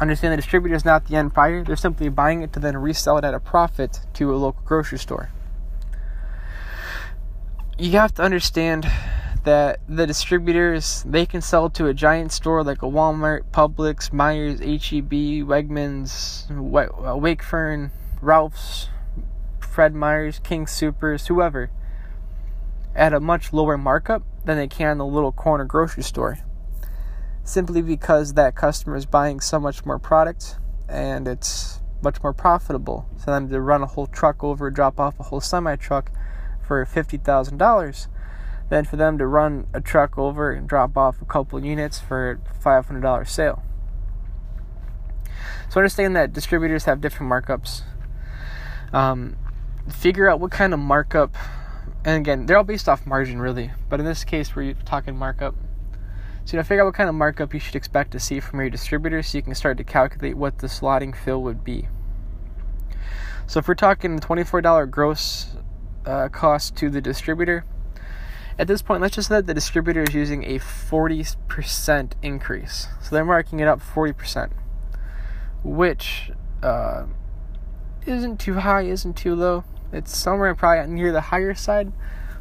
Understand 0.00 0.32
the 0.32 0.36
distributor 0.36 0.74
is 0.74 0.84
not 0.84 1.06
the 1.06 1.16
end 1.16 1.34
buyer; 1.34 1.62
they're 1.62 1.76
simply 1.76 2.08
buying 2.08 2.42
it 2.42 2.52
to 2.54 2.60
then 2.60 2.76
resell 2.76 3.18
it 3.18 3.24
at 3.24 3.32
a 3.32 3.40
profit 3.40 4.00
to 4.14 4.34
a 4.34 4.36
local 4.36 4.62
grocery 4.64 4.98
store. 4.98 5.30
You 7.78 7.92
have 7.92 8.14
to 8.14 8.22
understand 8.22 8.90
that 9.44 9.80
the 9.88 10.06
distributors 10.06 11.04
they 11.06 11.26
can 11.26 11.40
sell 11.40 11.70
to 11.70 11.86
a 11.86 11.94
giant 11.94 12.32
store 12.32 12.64
like 12.64 12.82
a 12.82 12.86
Walmart, 12.86 13.42
Publix, 13.52 14.10
Meijer, 14.10 14.58
HEB, 14.58 15.46
Wegmans, 15.46 16.50
uh, 16.50 17.14
Wakefern, 17.14 17.90
Ralph's, 18.20 18.88
Fred 19.60 19.94
Meyer's, 19.94 20.38
King 20.40 20.66
Supers, 20.66 21.26
whoever, 21.26 21.70
at 22.96 23.12
a 23.12 23.20
much 23.20 23.52
lower 23.52 23.76
markup 23.76 24.22
than 24.44 24.56
they 24.56 24.68
can 24.68 24.98
the 24.98 25.06
little 25.06 25.32
corner 25.32 25.64
grocery 25.64 26.02
store. 26.02 26.38
Simply 27.44 27.82
because 27.82 28.34
that 28.34 28.56
customer 28.56 28.96
is 28.96 29.06
buying 29.06 29.40
so 29.40 29.60
much 29.60 29.84
more 29.84 29.98
product 29.98 30.56
and 30.88 31.28
it's 31.28 31.80
much 32.02 32.22
more 32.22 32.32
profitable 32.32 33.08
for 33.18 33.26
them 33.26 33.48
to 33.50 33.60
run 33.60 33.82
a 33.82 33.86
whole 33.86 34.06
truck 34.06 34.42
over, 34.42 34.70
drop 34.70 34.98
off 34.98 35.20
a 35.20 35.24
whole 35.24 35.40
semi 35.40 35.76
truck 35.76 36.10
for 36.66 36.84
fifty 36.86 37.18
thousand 37.18 37.58
dollars 37.58 38.08
than 38.68 38.84
for 38.84 38.96
them 38.96 39.18
to 39.18 39.26
run 39.26 39.66
a 39.74 39.80
truck 39.80 40.18
over 40.18 40.50
and 40.50 40.68
drop 40.68 40.96
off 40.96 41.20
a 41.20 41.24
couple 41.24 41.62
units 41.64 42.00
for 42.00 42.30
a 42.30 42.36
$500 42.64 43.28
sale. 43.28 43.62
So 45.68 45.80
understand 45.80 46.16
that 46.16 46.32
distributors 46.32 46.84
have 46.84 47.00
different 47.00 47.30
markups. 47.30 47.82
Um, 48.92 49.36
figure 49.88 50.28
out 50.28 50.40
what 50.40 50.50
kind 50.50 50.72
of 50.72 50.80
markup, 50.80 51.36
and 52.04 52.16
again, 52.16 52.46
they're 52.46 52.56
all 52.56 52.64
based 52.64 52.88
off 52.88 53.06
margin 53.06 53.40
really, 53.40 53.70
but 53.88 54.00
in 54.00 54.06
this 54.06 54.24
case, 54.24 54.54
we're 54.54 54.74
talking 54.74 55.16
markup. 55.16 55.54
So 56.44 56.52
you 56.52 56.58
know, 56.58 56.64
figure 56.64 56.82
out 56.82 56.86
what 56.86 56.94
kind 56.94 57.08
of 57.08 57.14
markup 57.14 57.54
you 57.54 57.60
should 57.60 57.74
expect 57.74 58.10
to 58.12 58.20
see 58.20 58.38
from 58.38 58.60
your 58.60 58.68
distributor, 58.68 59.22
so 59.22 59.38
you 59.38 59.42
can 59.42 59.54
start 59.54 59.78
to 59.78 59.84
calculate 59.84 60.36
what 60.36 60.58
the 60.58 60.66
slotting 60.66 61.16
fill 61.16 61.42
would 61.42 61.64
be. 61.64 61.88
So 63.46 63.60
if 63.60 63.68
we're 63.68 63.74
talking 63.74 64.18
$24 64.18 64.90
gross 64.90 65.56
uh, 66.04 66.28
cost 66.28 66.76
to 66.76 66.90
the 66.90 67.00
distributor, 67.00 67.64
at 68.58 68.68
this 68.68 68.82
point, 68.82 69.00
let's 69.00 69.16
just 69.16 69.28
say 69.28 69.36
that 69.36 69.46
the 69.46 69.54
distributor 69.54 70.02
is 70.02 70.14
using 70.14 70.44
a 70.44 70.58
40% 70.58 72.12
increase. 72.22 72.88
So 73.02 73.14
they're 73.14 73.24
marking 73.24 73.60
it 73.60 73.66
up 73.66 73.80
40%, 73.80 74.52
which 75.64 76.30
uh, 76.62 77.06
isn't 78.06 78.38
too 78.38 78.54
high, 78.54 78.82
isn't 78.82 79.14
too 79.16 79.34
low. 79.34 79.64
It's 79.92 80.16
somewhere 80.16 80.54
probably 80.54 80.92
near 80.92 81.10
the 81.10 81.20
higher 81.20 81.54
side, 81.54 81.92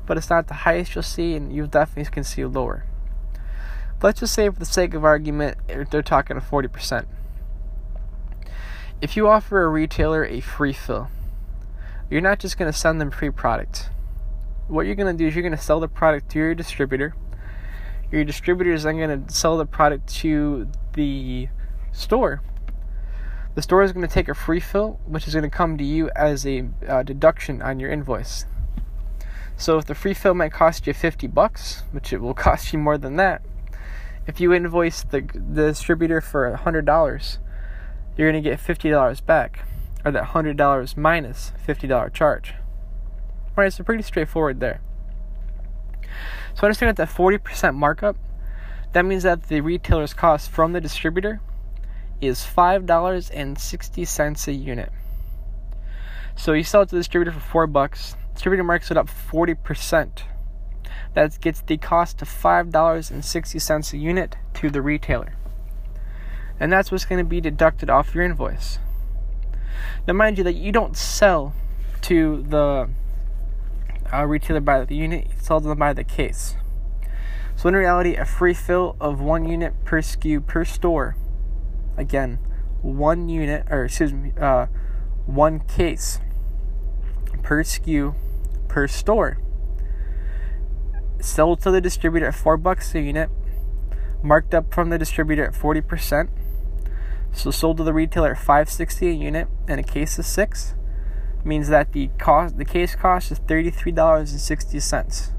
but 0.05 0.17
it's 0.17 0.29
not 0.29 0.47
the 0.47 0.53
highest 0.53 0.93
you'll 0.93 1.03
see, 1.03 1.35
and 1.35 1.53
you 1.53 1.67
definitely 1.67 2.11
can 2.11 2.23
see 2.23 2.45
lower. 2.45 2.85
Let's 4.03 4.19
just 4.19 4.33
say, 4.33 4.47
for 4.49 4.59
the 4.59 4.65
sake 4.65 4.93
of 4.93 5.03
argument, 5.03 5.57
they're 5.89 6.03
talking 6.03 6.37
a 6.37 6.41
40%. 6.41 7.07
If 9.01 9.17
you 9.17 9.27
offer 9.27 9.63
a 9.63 9.69
retailer 9.69 10.23
a 10.25 10.41
free 10.41 10.73
fill, 10.73 11.09
you're 12.09 12.21
not 12.21 12.39
just 12.39 12.57
going 12.57 12.71
to 12.71 12.77
send 12.77 13.01
them 13.01 13.09
free 13.09 13.31
product 13.31 13.89
what 14.67 14.85
you're 14.85 14.95
going 14.95 15.15
to 15.15 15.17
do 15.17 15.27
is 15.27 15.35
you're 15.35 15.43
going 15.43 15.55
to 15.55 15.63
sell 15.63 15.79
the 15.79 15.87
product 15.87 16.29
to 16.31 16.39
your 16.39 16.55
distributor. 16.55 17.15
Your 18.11 18.23
distributor 18.23 18.71
is 18.71 18.83
then 18.83 18.97
going 18.97 19.25
to 19.25 19.33
sell 19.33 19.57
the 19.57 19.65
product 19.65 20.07
to 20.15 20.67
the 20.93 21.49
store. 21.91 22.41
The 23.55 23.61
store 23.61 23.83
is 23.83 23.91
going 23.91 24.07
to 24.07 24.13
take 24.13 24.29
a 24.29 24.33
free 24.33 24.59
fill, 24.59 24.99
which 25.05 25.27
is 25.27 25.33
going 25.33 25.43
to 25.43 25.49
come 25.49 25.77
to 25.77 25.83
you 25.83 26.09
as 26.15 26.45
a 26.45 26.67
uh, 26.87 27.03
deduction 27.03 27.61
on 27.61 27.79
your 27.79 27.91
invoice. 27.91 28.45
So 29.57 29.77
if 29.77 29.85
the 29.85 29.95
free 29.95 30.13
fill 30.13 30.33
might 30.33 30.51
cost 30.51 30.87
you 30.87 30.93
50 30.93 31.27
bucks, 31.27 31.83
which 31.91 32.13
it 32.13 32.21
will 32.21 32.33
cost 32.33 32.73
you 32.73 32.79
more 32.79 32.97
than 32.97 33.15
that, 33.17 33.41
if 34.27 34.39
you 34.39 34.53
invoice 34.53 35.03
the, 35.03 35.21
the 35.33 35.67
distributor 35.67 36.21
for 36.21 36.51
$100, 36.51 37.37
you're 38.17 38.31
going 38.31 38.43
to 38.43 38.49
get 38.49 38.59
$50 38.59 39.25
back, 39.25 39.65
or 40.05 40.11
that 40.11 40.29
$100 40.29 40.97
minus 40.97 41.51
$50 41.67 42.13
charge. 42.13 42.53
Right, 43.55 43.71
so 43.71 43.83
pretty 43.83 44.03
straightforward 44.03 44.59
there. 44.59 44.81
So 46.55 46.63
understand 46.63 46.95
that 46.95 47.07
the 47.07 47.13
40% 47.13 47.75
markup, 47.75 48.17
that 48.93 49.05
means 49.05 49.23
that 49.23 49.43
the 49.43 49.61
retailer's 49.61 50.13
cost 50.13 50.49
from 50.49 50.73
the 50.73 50.81
distributor 50.81 51.41
is 52.21 52.39
$5.60 52.39 54.47
a 54.47 54.53
unit. 54.53 54.91
So 56.35 56.53
you 56.53 56.63
sell 56.63 56.81
it 56.81 56.89
to 56.89 56.95
the 56.95 56.99
distributor 56.99 57.31
for 57.31 57.39
4 57.39 57.67
bucks. 57.67 58.15
Distributor 58.33 58.63
marks 58.63 58.89
it 58.89 58.97
up 58.97 59.07
40%. 59.07 60.23
That 61.13 61.39
gets 61.41 61.61
the 61.61 61.77
cost 61.77 62.21
of 62.21 62.29
$5.60 62.29 63.93
a 63.93 63.97
unit 63.97 64.35
to 64.55 64.69
the 64.69 64.81
retailer. 64.81 65.33
And 66.59 66.71
that's 66.71 66.91
what's 66.91 67.05
going 67.05 67.23
to 67.23 67.27
be 67.27 67.41
deducted 67.41 67.89
off 67.89 68.15
your 68.15 68.23
invoice. 68.23 68.79
Now 70.07 70.13
mind 70.13 70.37
you 70.37 70.43
that 70.43 70.55
you 70.55 70.71
don't 70.71 70.97
sell 70.97 71.53
to 72.01 72.43
the 72.47 72.89
uh, 74.11 74.25
retailer 74.25 74.59
by 74.59 74.83
the 74.83 74.95
unit, 74.95 75.27
sold 75.41 75.63
them 75.63 75.77
by 75.77 75.93
the 75.93 76.03
case. 76.03 76.55
So 77.55 77.69
in 77.69 77.75
reality, 77.75 78.15
a 78.15 78.25
free 78.25 78.53
fill 78.53 78.95
of 78.99 79.21
one 79.21 79.45
unit 79.45 79.73
per 79.85 80.01
SKU 80.01 80.45
per 80.45 80.65
store. 80.65 81.15
Again, 81.95 82.39
one 82.81 83.29
unit, 83.29 83.65
or 83.69 83.85
excuse 83.85 84.11
me, 84.11 84.33
uh, 84.39 84.67
one 85.25 85.59
case 85.61 86.19
per 87.43 87.63
SKU 87.63 88.15
per 88.67 88.87
store 88.87 89.37
sold 91.23 91.61
to 91.61 91.71
the 91.71 91.81
distributor 91.81 92.27
at 92.27 92.35
four 92.35 92.57
bucks 92.57 92.93
a 92.95 93.01
unit, 93.01 93.29
marked 94.21 94.53
up 94.53 94.73
from 94.73 94.89
the 94.89 94.97
distributor 94.97 95.45
at 95.45 95.53
40%. 95.53 96.29
So 97.31 97.49
sold 97.49 97.77
to 97.77 97.83
the 97.83 97.93
retailer 97.93 98.31
at 98.31 98.37
560 98.37 99.07
a 99.07 99.11
unit 99.11 99.47
and 99.67 99.79
a 99.79 99.83
case 99.83 100.19
of 100.19 100.25
six 100.25 100.75
means 101.43 101.67
that 101.67 101.91
the 101.91 102.09
cost 102.19 102.57
the 102.57 102.65
case 102.65 102.95
cost 102.95 103.31
is 103.31 103.39
$33.60. 103.39 105.31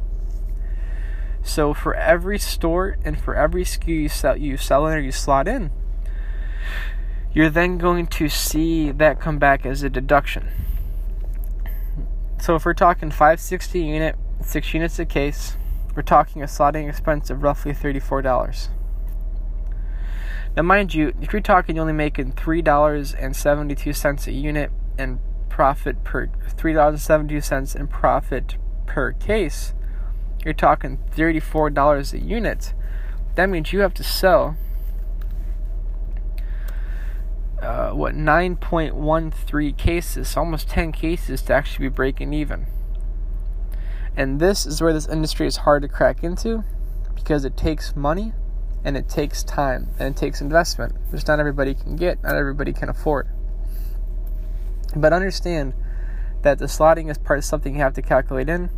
So 1.43 1.75
for 1.75 1.95
every 1.95 2.39
store 2.39 2.97
and 3.05 3.19
for 3.19 3.35
every 3.35 3.65
SKU 3.65 3.89
you 3.89 4.09
sell 4.09 4.37
you 4.37 4.57
sell 4.57 4.87
in 4.87 4.95
or 4.95 5.01
you 5.01 5.13
slot 5.13 5.47
in, 5.47 5.71
you're 7.33 7.51
then 7.51 7.79
going 7.79 8.07
to 8.09 8.29
see 8.29 8.91
that 8.91 9.21
come 9.21 9.39
back 9.39 9.65
as 9.65 9.83
a 9.83 9.91
deduction. 9.91 10.49
So 12.41 12.57
if 12.57 12.65
we're 12.65 12.75
talking 12.75 13.11
560 13.11 13.81
unit, 13.81 14.17
6 14.43 14.75
units 14.75 14.99
a 14.99 15.07
case, 15.07 15.57
we're 15.95 16.03
talking 16.03 16.43
a 16.43 16.47
slotting 16.47 16.89
expense 16.89 17.31
of 17.31 17.43
roughly 17.43 17.73
$34. 17.73 18.69
Now, 20.57 20.63
mind 20.63 20.95
you, 20.95 21.13
if 21.21 21.33
you're 21.33 21.43
talking, 21.43 21.77
you're 21.77 21.83
only 21.83 21.93
making 21.93 22.33
three 22.33 22.63
dollars 22.63 23.13
and 23.13 23.35
seventy-two 23.35 23.93
cents 23.93 24.29
a 24.29 24.33
unit 24.33 24.71
and 24.97 25.19
profit 25.49 26.05
per 26.05 26.31
three 26.57 26.73
dollars 26.73 26.95
and 26.95 27.01
seventy-two 27.01 27.41
cents 27.41 27.75
in 27.75 27.89
profit 27.89 28.57
per 28.87 29.13
case. 29.13 29.75
You're 30.45 30.55
talking 30.55 30.99
thirty-four 31.11 31.71
dollars 31.71 32.13
a 32.13 32.21
unit. 32.21 32.73
That 33.35 33.51
means 33.51 33.73
you 33.73 33.81
have 33.81 33.95
to 33.95 34.05
sell 34.05 34.57
uh, 37.61 37.91
what 37.91 38.15
9.13 38.15 39.77
cases, 39.77 40.37
almost 40.37 40.69
10 40.69 40.93
cases 40.93 41.43
to 41.43 41.55
actually 41.55 41.89
be 41.89 41.95
breaking 41.95 42.33
even. 42.33 42.67
And 44.17 44.41
this 44.41 44.65
is 44.67 44.81
where 44.81 44.93
this 44.93 45.09
industry 45.09 45.47
is 45.47 45.59
hard 45.59 45.83
to 45.83 45.89
crack 45.89 46.23
into 46.23 46.65
because 47.15 47.45
it 47.45 47.57
takes 47.57 47.97
money 47.97 48.33
and 48.85 48.97
it 48.97 49.09
takes 49.09 49.43
time 49.43 49.89
and 49.99 50.15
it 50.15 50.19
takes 50.19 50.41
investment, 50.41 50.95
which 51.11 51.27
not 51.27 51.41
everybody 51.41 51.75
can 51.75 51.97
get, 51.97 52.23
not 52.23 52.37
everybody 52.37 52.73
can 52.73 52.89
afford. 52.89 53.29
But 54.95 55.13
understand 55.13 55.75
that 56.43 56.59
the 56.59 56.67
slotting 56.67 57.11
is 57.11 57.19
part 57.19 57.39
of 57.39 57.45
something 57.45 57.75
you 57.75 57.81
have 57.81 57.95
to 57.95 58.03
calculate 58.03 58.49
in. 58.49 58.71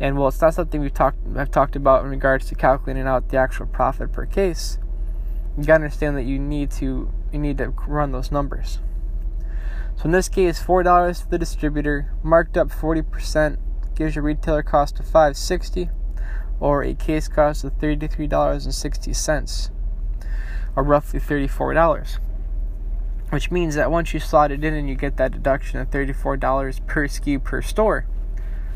And 0.00 0.16
well, 0.16 0.28
it's 0.28 0.40
not 0.40 0.54
something 0.54 0.80
we've 0.80 0.94
talked 0.94 1.18
I've 1.36 1.50
talked 1.50 1.74
about 1.74 2.04
in 2.04 2.10
regards 2.10 2.46
to 2.46 2.54
calculating 2.54 3.06
out 3.06 3.28
the 3.28 3.36
actual 3.36 3.66
profit 3.66 4.12
per 4.12 4.24
case. 4.24 4.78
You 5.58 5.64
gotta 5.64 5.82
understand 5.82 6.16
that 6.16 6.22
you 6.22 6.38
need 6.38 6.70
to 6.72 7.12
you 7.32 7.38
need 7.38 7.58
to 7.58 7.70
run 7.86 8.12
those 8.12 8.30
numbers. 8.30 8.78
So 9.96 10.04
in 10.04 10.12
this 10.12 10.28
case, 10.28 10.62
four 10.62 10.84
dollars 10.84 11.22
to 11.22 11.30
the 11.30 11.38
distributor, 11.38 12.12
marked 12.22 12.56
up 12.56 12.70
forty 12.70 13.02
percent, 13.02 13.58
gives 13.98 14.14
your 14.14 14.24
retailer 14.24 14.62
cost 14.62 15.00
of 15.00 15.06
five 15.06 15.36
sixty 15.36 15.90
or 16.60 16.82
a 16.82 16.94
case 16.94 17.28
cost 17.28 17.62
of 17.64 17.78
$33.60, 17.78 19.70
or 20.76 20.82
roughly 20.82 21.20
$34. 21.20 22.18
Which 23.30 23.50
means 23.50 23.74
that 23.74 23.90
once 23.90 24.14
you 24.14 24.20
slot 24.20 24.52
it 24.52 24.64
in 24.64 24.72
and 24.74 24.88
you 24.88 24.94
get 24.94 25.18
that 25.18 25.32
deduction 25.32 25.78
of 25.78 25.90
$34 25.90 26.86
per 26.86 27.06
SKU 27.06 27.44
per 27.44 27.60
store. 27.60 28.06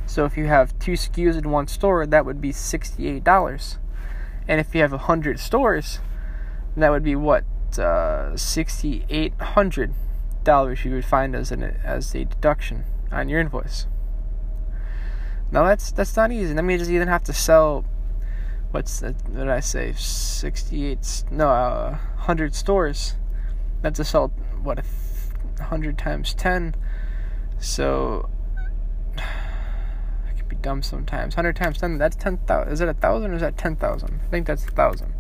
So 0.07 0.27
if 0.27 0.37
you 0.37 0.45
have 0.47 0.79
two 0.79 0.93
SKUs 0.93 1.39
in 1.39 1.51
one 1.51 1.67
store, 1.69 2.05
that 2.07 2.27
would 2.27 2.41
be 2.41 2.53
$68. 2.53 3.79
And 4.47 4.61
if 4.61 4.75
you 4.75 4.83
have 4.83 4.93
100 4.93 5.41
stores, 5.41 6.01
that 6.77 6.91
would 6.91 7.05
be 7.05 7.17
what? 7.17 7.45
Uh, 7.73 8.35
$6,800 8.35 10.85
you 10.85 10.91
would 10.91 11.07
find 11.07 11.35
as, 11.35 11.51
an, 11.51 11.63
as 11.63 12.15
a 12.15 12.27
deduction 12.27 12.85
on 13.11 13.31
your 13.31 13.41
invoice. 13.41 13.87
Now 15.53 15.65
that's 15.65 15.93
that's 15.93 16.17
not 16.17 16.33
easy. 16.33 16.55
That 16.55 16.63
means 16.63 16.89
you 16.89 16.97
even 16.97 17.09
have 17.09 17.25
to 17.25 17.35
sell. 17.35 17.85
What's 18.71 19.01
that? 19.01 19.15
What 19.29 19.41
did 19.41 19.49
I 19.49 19.61
say? 19.61 19.93
Sixty-eight? 19.93 21.25
No, 21.31 21.51
uh, 21.51 21.99
hundred 22.17 22.55
stores. 22.55 23.15
That's 23.83 23.99
to 23.99 24.05
sell 24.05 24.29
what 24.63 24.79
a 24.79 25.63
hundred 25.63 25.99
times 25.99 26.33
ten. 26.33 26.75
So 27.59 28.31
I 29.19 30.33
can 30.35 30.49
be 30.49 30.57
dumb 30.57 30.83
sometimes. 30.83 31.35
Hundred 31.35 31.57
times 31.57 31.77
ten. 31.79 31.99
That's 31.99 32.17
ten 32.17 32.39
thousand. 32.39 32.73
Is 32.73 32.81
it 32.81 32.89
a 32.89 32.95
thousand 32.95 33.33
or 33.33 33.35
is 33.35 33.43
that 33.43 33.59
ten 33.59 33.77
thousand? 33.77 34.21
I 34.27 34.31
think 34.31 34.47
that's 34.47 34.65
a 34.65 34.71
thousand. 34.71 35.13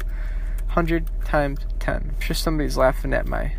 Hundred 0.68 1.10
times 1.26 1.60
ten. 1.78 2.12
I'm 2.14 2.20
sure 2.22 2.34
somebody's 2.34 2.78
laughing 2.78 3.12
at 3.12 3.26
my. 3.26 3.52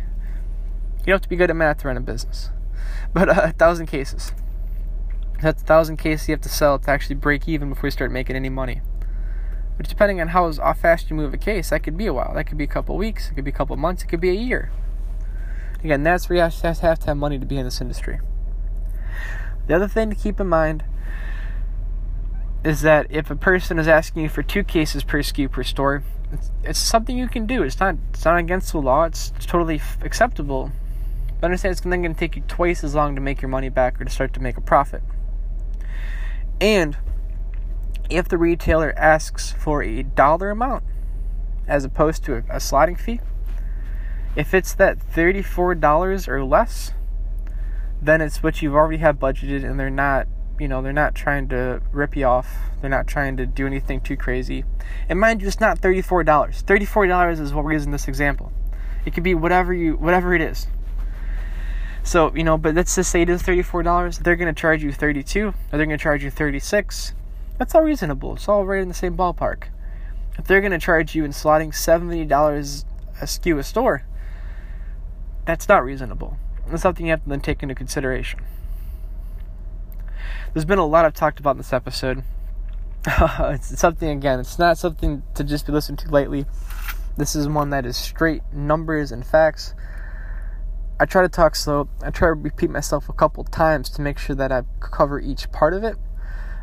You 1.00 1.12
don't 1.12 1.14
have 1.14 1.22
to 1.22 1.28
be 1.28 1.36
good 1.36 1.50
at 1.50 1.56
math 1.56 1.78
to 1.82 1.88
run 1.88 1.96
a 1.96 2.00
business, 2.00 2.50
but 3.12 3.28
uh, 3.28 3.42
a 3.44 3.52
thousand 3.52 3.86
cases. 3.86 4.32
That's 5.42 5.62
a 5.62 5.66
thousand 5.66 5.98
cases 5.98 6.28
you 6.28 6.32
have 6.32 6.40
to 6.42 6.48
sell 6.48 6.78
to 6.78 6.90
actually 6.90 7.16
break 7.16 7.48
even 7.48 7.68
before 7.68 7.88
you 7.88 7.90
start 7.90 8.10
making 8.10 8.36
any 8.36 8.48
money. 8.48 8.80
But 9.76 9.88
depending 9.88 10.20
on 10.20 10.28
how, 10.28 10.52
fast 10.74 11.10
you 11.10 11.16
move 11.16 11.34
a 11.34 11.38
case, 11.38 11.70
that 11.70 11.82
could 11.82 11.96
be 11.96 12.06
a 12.06 12.12
while. 12.12 12.32
That 12.34 12.44
could 12.44 12.58
be 12.58 12.64
a 12.64 12.68
couple 12.68 12.96
weeks. 12.96 13.30
It 13.30 13.34
could 13.34 13.44
be 13.44 13.50
a 13.50 13.54
couple 13.54 13.76
months. 13.76 14.02
It 14.02 14.06
could 14.06 14.20
be 14.20 14.30
a 14.30 14.34
year. 14.34 14.70
Again, 15.82 16.02
that's 16.02 16.28
where 16.28 16.36
you 16.36 16.42
have 16.42 16.58
to 16.60 16.86
have, 16.86 16.98
to 17.00 17.06
have 17.06 17.16
money 17.16 17.38
to 17.38 17.44
be 17.44 17.58
in 17.58 17.64
this 17.64 17.80
industry. 17.80 18.20
The 19.66 19.74
other 19.74 19.88
thing 19.88 20.10
to 20.10 20.16
keep 20.16 20.40
in 20.40 20.46
mind 20.46 20.84
is 22.64 22.80
that 22.82 23.06
if 23.10 23.30
a 23.30 23.36
person 23.36 23.78
is 23.78 23.88
asking 23.88 24.22
you 24.22 24.28
for 24.28 24.42
two 24.42 24.64
cases 24.64 25.04
per 25.04 25.18
SKU 25.18 25.50
per 25.50 25.62
store, 25.62 26.02
it's, 26.32 26.50
it's 26.62 26.78
something 26.78 27.18
you 27.18 27.28
can 27.28 27.46
do. 27.46 27.62
It's 27.62 27.78
not 27.78 27.96
it's 28.10 28.24
not 28.24 28.38
against 28.38 28.72
the 28.72 28.78
law. 28.78 29.04
It's, 29.04 29.32
it's 29.36 29.46
totally 29.46 29.76
f- 29.76 29.98
acceptable. 30.02 30.70
But 31.40 31.46
understand 31.46 31.72
it's 31.72 31.80
then 31.82 32.02
going 32.02 32.14
to 32.14 32.18
take 32.18 32.36
you 32.36 32.42
twice 32.48 32.82
as 32.84 32.94
long 32.94 33.14
to 33.14 33.20
make 33.20 33.42
your 33.42 33.50
money 33.50 33.68
back 33.68 34.00
or 34.00 34.04
to 34.04 34.10
start 34.10 34.32
to 34.34 34.40
make 34.40 34.56
a 34.56 34.62
profit. 34.62 35.02
And 36.60 36.96
if 38.10 38.28
the 38.28 38.38
retailer 38.38 38.92
asks 38.96 39.52
for 39.52 39.82
a 39.82 40.02
dollar 40.02 40.50
amount 40.50 40.84
as 41.66 41.84
opposed 41.84 42.24
to 42.24 42.34
a, 42.34 42.38
a 42.38 42.56
slotting 42.56 42.98
fee, 42.98 43.20
if 44.36 44.52
it's 44.52 44.74
that 44.74 44.98
$34 44.98 46.28
or 46.28 46.44
less, 46.44 46.92
then 48.02 48.20
it's 48.20 48.42
what 48.42 48.60
you've 48.60 48.74
already 48.74 48.98
have 48.98 49.18
budgeted 49.18 49.64
and 49.64 49.78
they're 49.78 49.90
not, 49.90 50.26
you 50.58 50.68
know, 50.68 50.82
they're 50.82 50.92
not 50.92 51.14
trying 51.14 51.48
to 51.48 51.80
rip 51.92 52.16
you 52.16 52.26
off. 52.26 52.56
They're 52.80 52.90
not 52.90 53.06
trying 53.06 53.36
to 53.38 53.46
do 53.46 53.66
anything 53.66 54.00
too 54.00 54.16
crazy. 54.16 54.64
And 55.08 55.18
mind 55.18 55.40
you, 55.40 55.48
it's 55.48 55.60
not 55.60 55.80
$34. 55.80 56.24
$34 56.24 57.40
is 57.40 57.54
what 57.54 57.64
we're 57.64 57.72
using 57.72 57.92
this 57.92 58.08
example. 58.08 58.52
It 59.06 59.14
could 59.14 59.22
be 59.22 59.34
whatever 59.34 59.72
you 59.72 59.94
whatever 59.94 60.34
it 60.34 60.40
is. 60.40 60.66
So, 62.04 62.34
you 62.36 62.44
know, 62.44 62.58
but 62.58 62.74
let's 62.74 62.94
just 62.94 63.10
say 63.10 63.22
it 63.22 63.30
is 63.30 63.42
$34. 63.42 64.22
They're 64.22 64.36
going 64.36 64.54
to 64.54 64.60
charge 64.60 64.84
you 64.84 64.92
32 64.92 65.48
or 65.48 65.54
they're 65.70 65.86
going 65.86 65.98
to 65.98 66.02
charge 66.02 66.22
you 66.22 66.30
36 66.30 67.14
That's 67.58 67.74
all 67.74 67.82
reasonable. 67.82 68.34
It's 68.34 68.46
all 68.46 68.66
right 68.66 68.82
in 68.82 68.88
the 68.88 68.94
same 68.94 69.16
ballpark. 69.16 69.64
If 70.38 70.46
they're 70.46 70.60
going 70.60 70.72
to 70.72 70.78
charge 70.78 71.14
you 71.14 71.24
in 71.24 71.30
slotting 71.30 71.68
$70 71.68 72.84
a 73.20 73.24
SKU 73.24 73.58
a 73.58 73.62
store, 73.62 74.04
that's 75.46 75.66
not 75.66 75.82
reasonable. 75.82 76.36
That's 76.68 76.82
something 76.82 77.06
you 77.06 77.12
have 77.12 77.22
to 77.24 77.28
then 77.30 77.40
take 77.40 77.62
into 77.62 77.74
consideration. 77.74 78.40
There's 80.52 80.66
been 80.66 80.78
a 80.78 80.86
lot 80.86 81.06
I've 81.06 81.14
talked 81.14 81.40
about 81.40 81.52
in 81.52 81.58
this 81.58 81.72
episode. 81.72 82.22
it's 83.06 83.78
something, 83.78 84.10
again, 84.10 84.40
it's 84.40 84.58
not 84.58 84.76
something 84.76 85.22
to 85.34 85.42
just 85.42 85.66
be 85.66 85.72
listened 85.72 85.98
to 86.00 86.10
lightly. 86.10 86.44
This 87.16 87.34
is 87.34 87.48
one 87.48 87.70
that 87.70 87.86
is 87.86 87.96
straight 87.96 88.42
numbers 88.52 89.10
and 89.10 89.24
facts. 89.24 89.74
I 90.98 91.06
try 91.06 91.22
to 91.22 91.28
talk 91.28 91.56
slow. 91.56 91.88
I 92.02 92.10
try 92.10 92.28
to 92.28 92.34
repeat 92.34 92.70
myself 92.70 93.08
a 93.08 93.12
couple 93.12 93.42
times 93.42 93.90
to 93.90 94.02
make 94.02 94.16
sure 94.16 94.36
that 94.36 94.52
I 94.52 94.62
cover 94.78 95.18
each 95.18 95.50
part 95.50 95.74
of 95.74 95.82
it, 95.82 95.96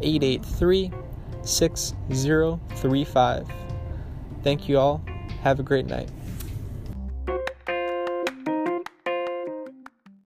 883 0.00 0.90
6035. 1.42 3.46
Thank 4.42 4.66
you 4.66 4.78
all. 4.78 5.04
Have 5.42 5.60
a 5.60 5.62
great 5.62 5.84
night. 5.84 6.08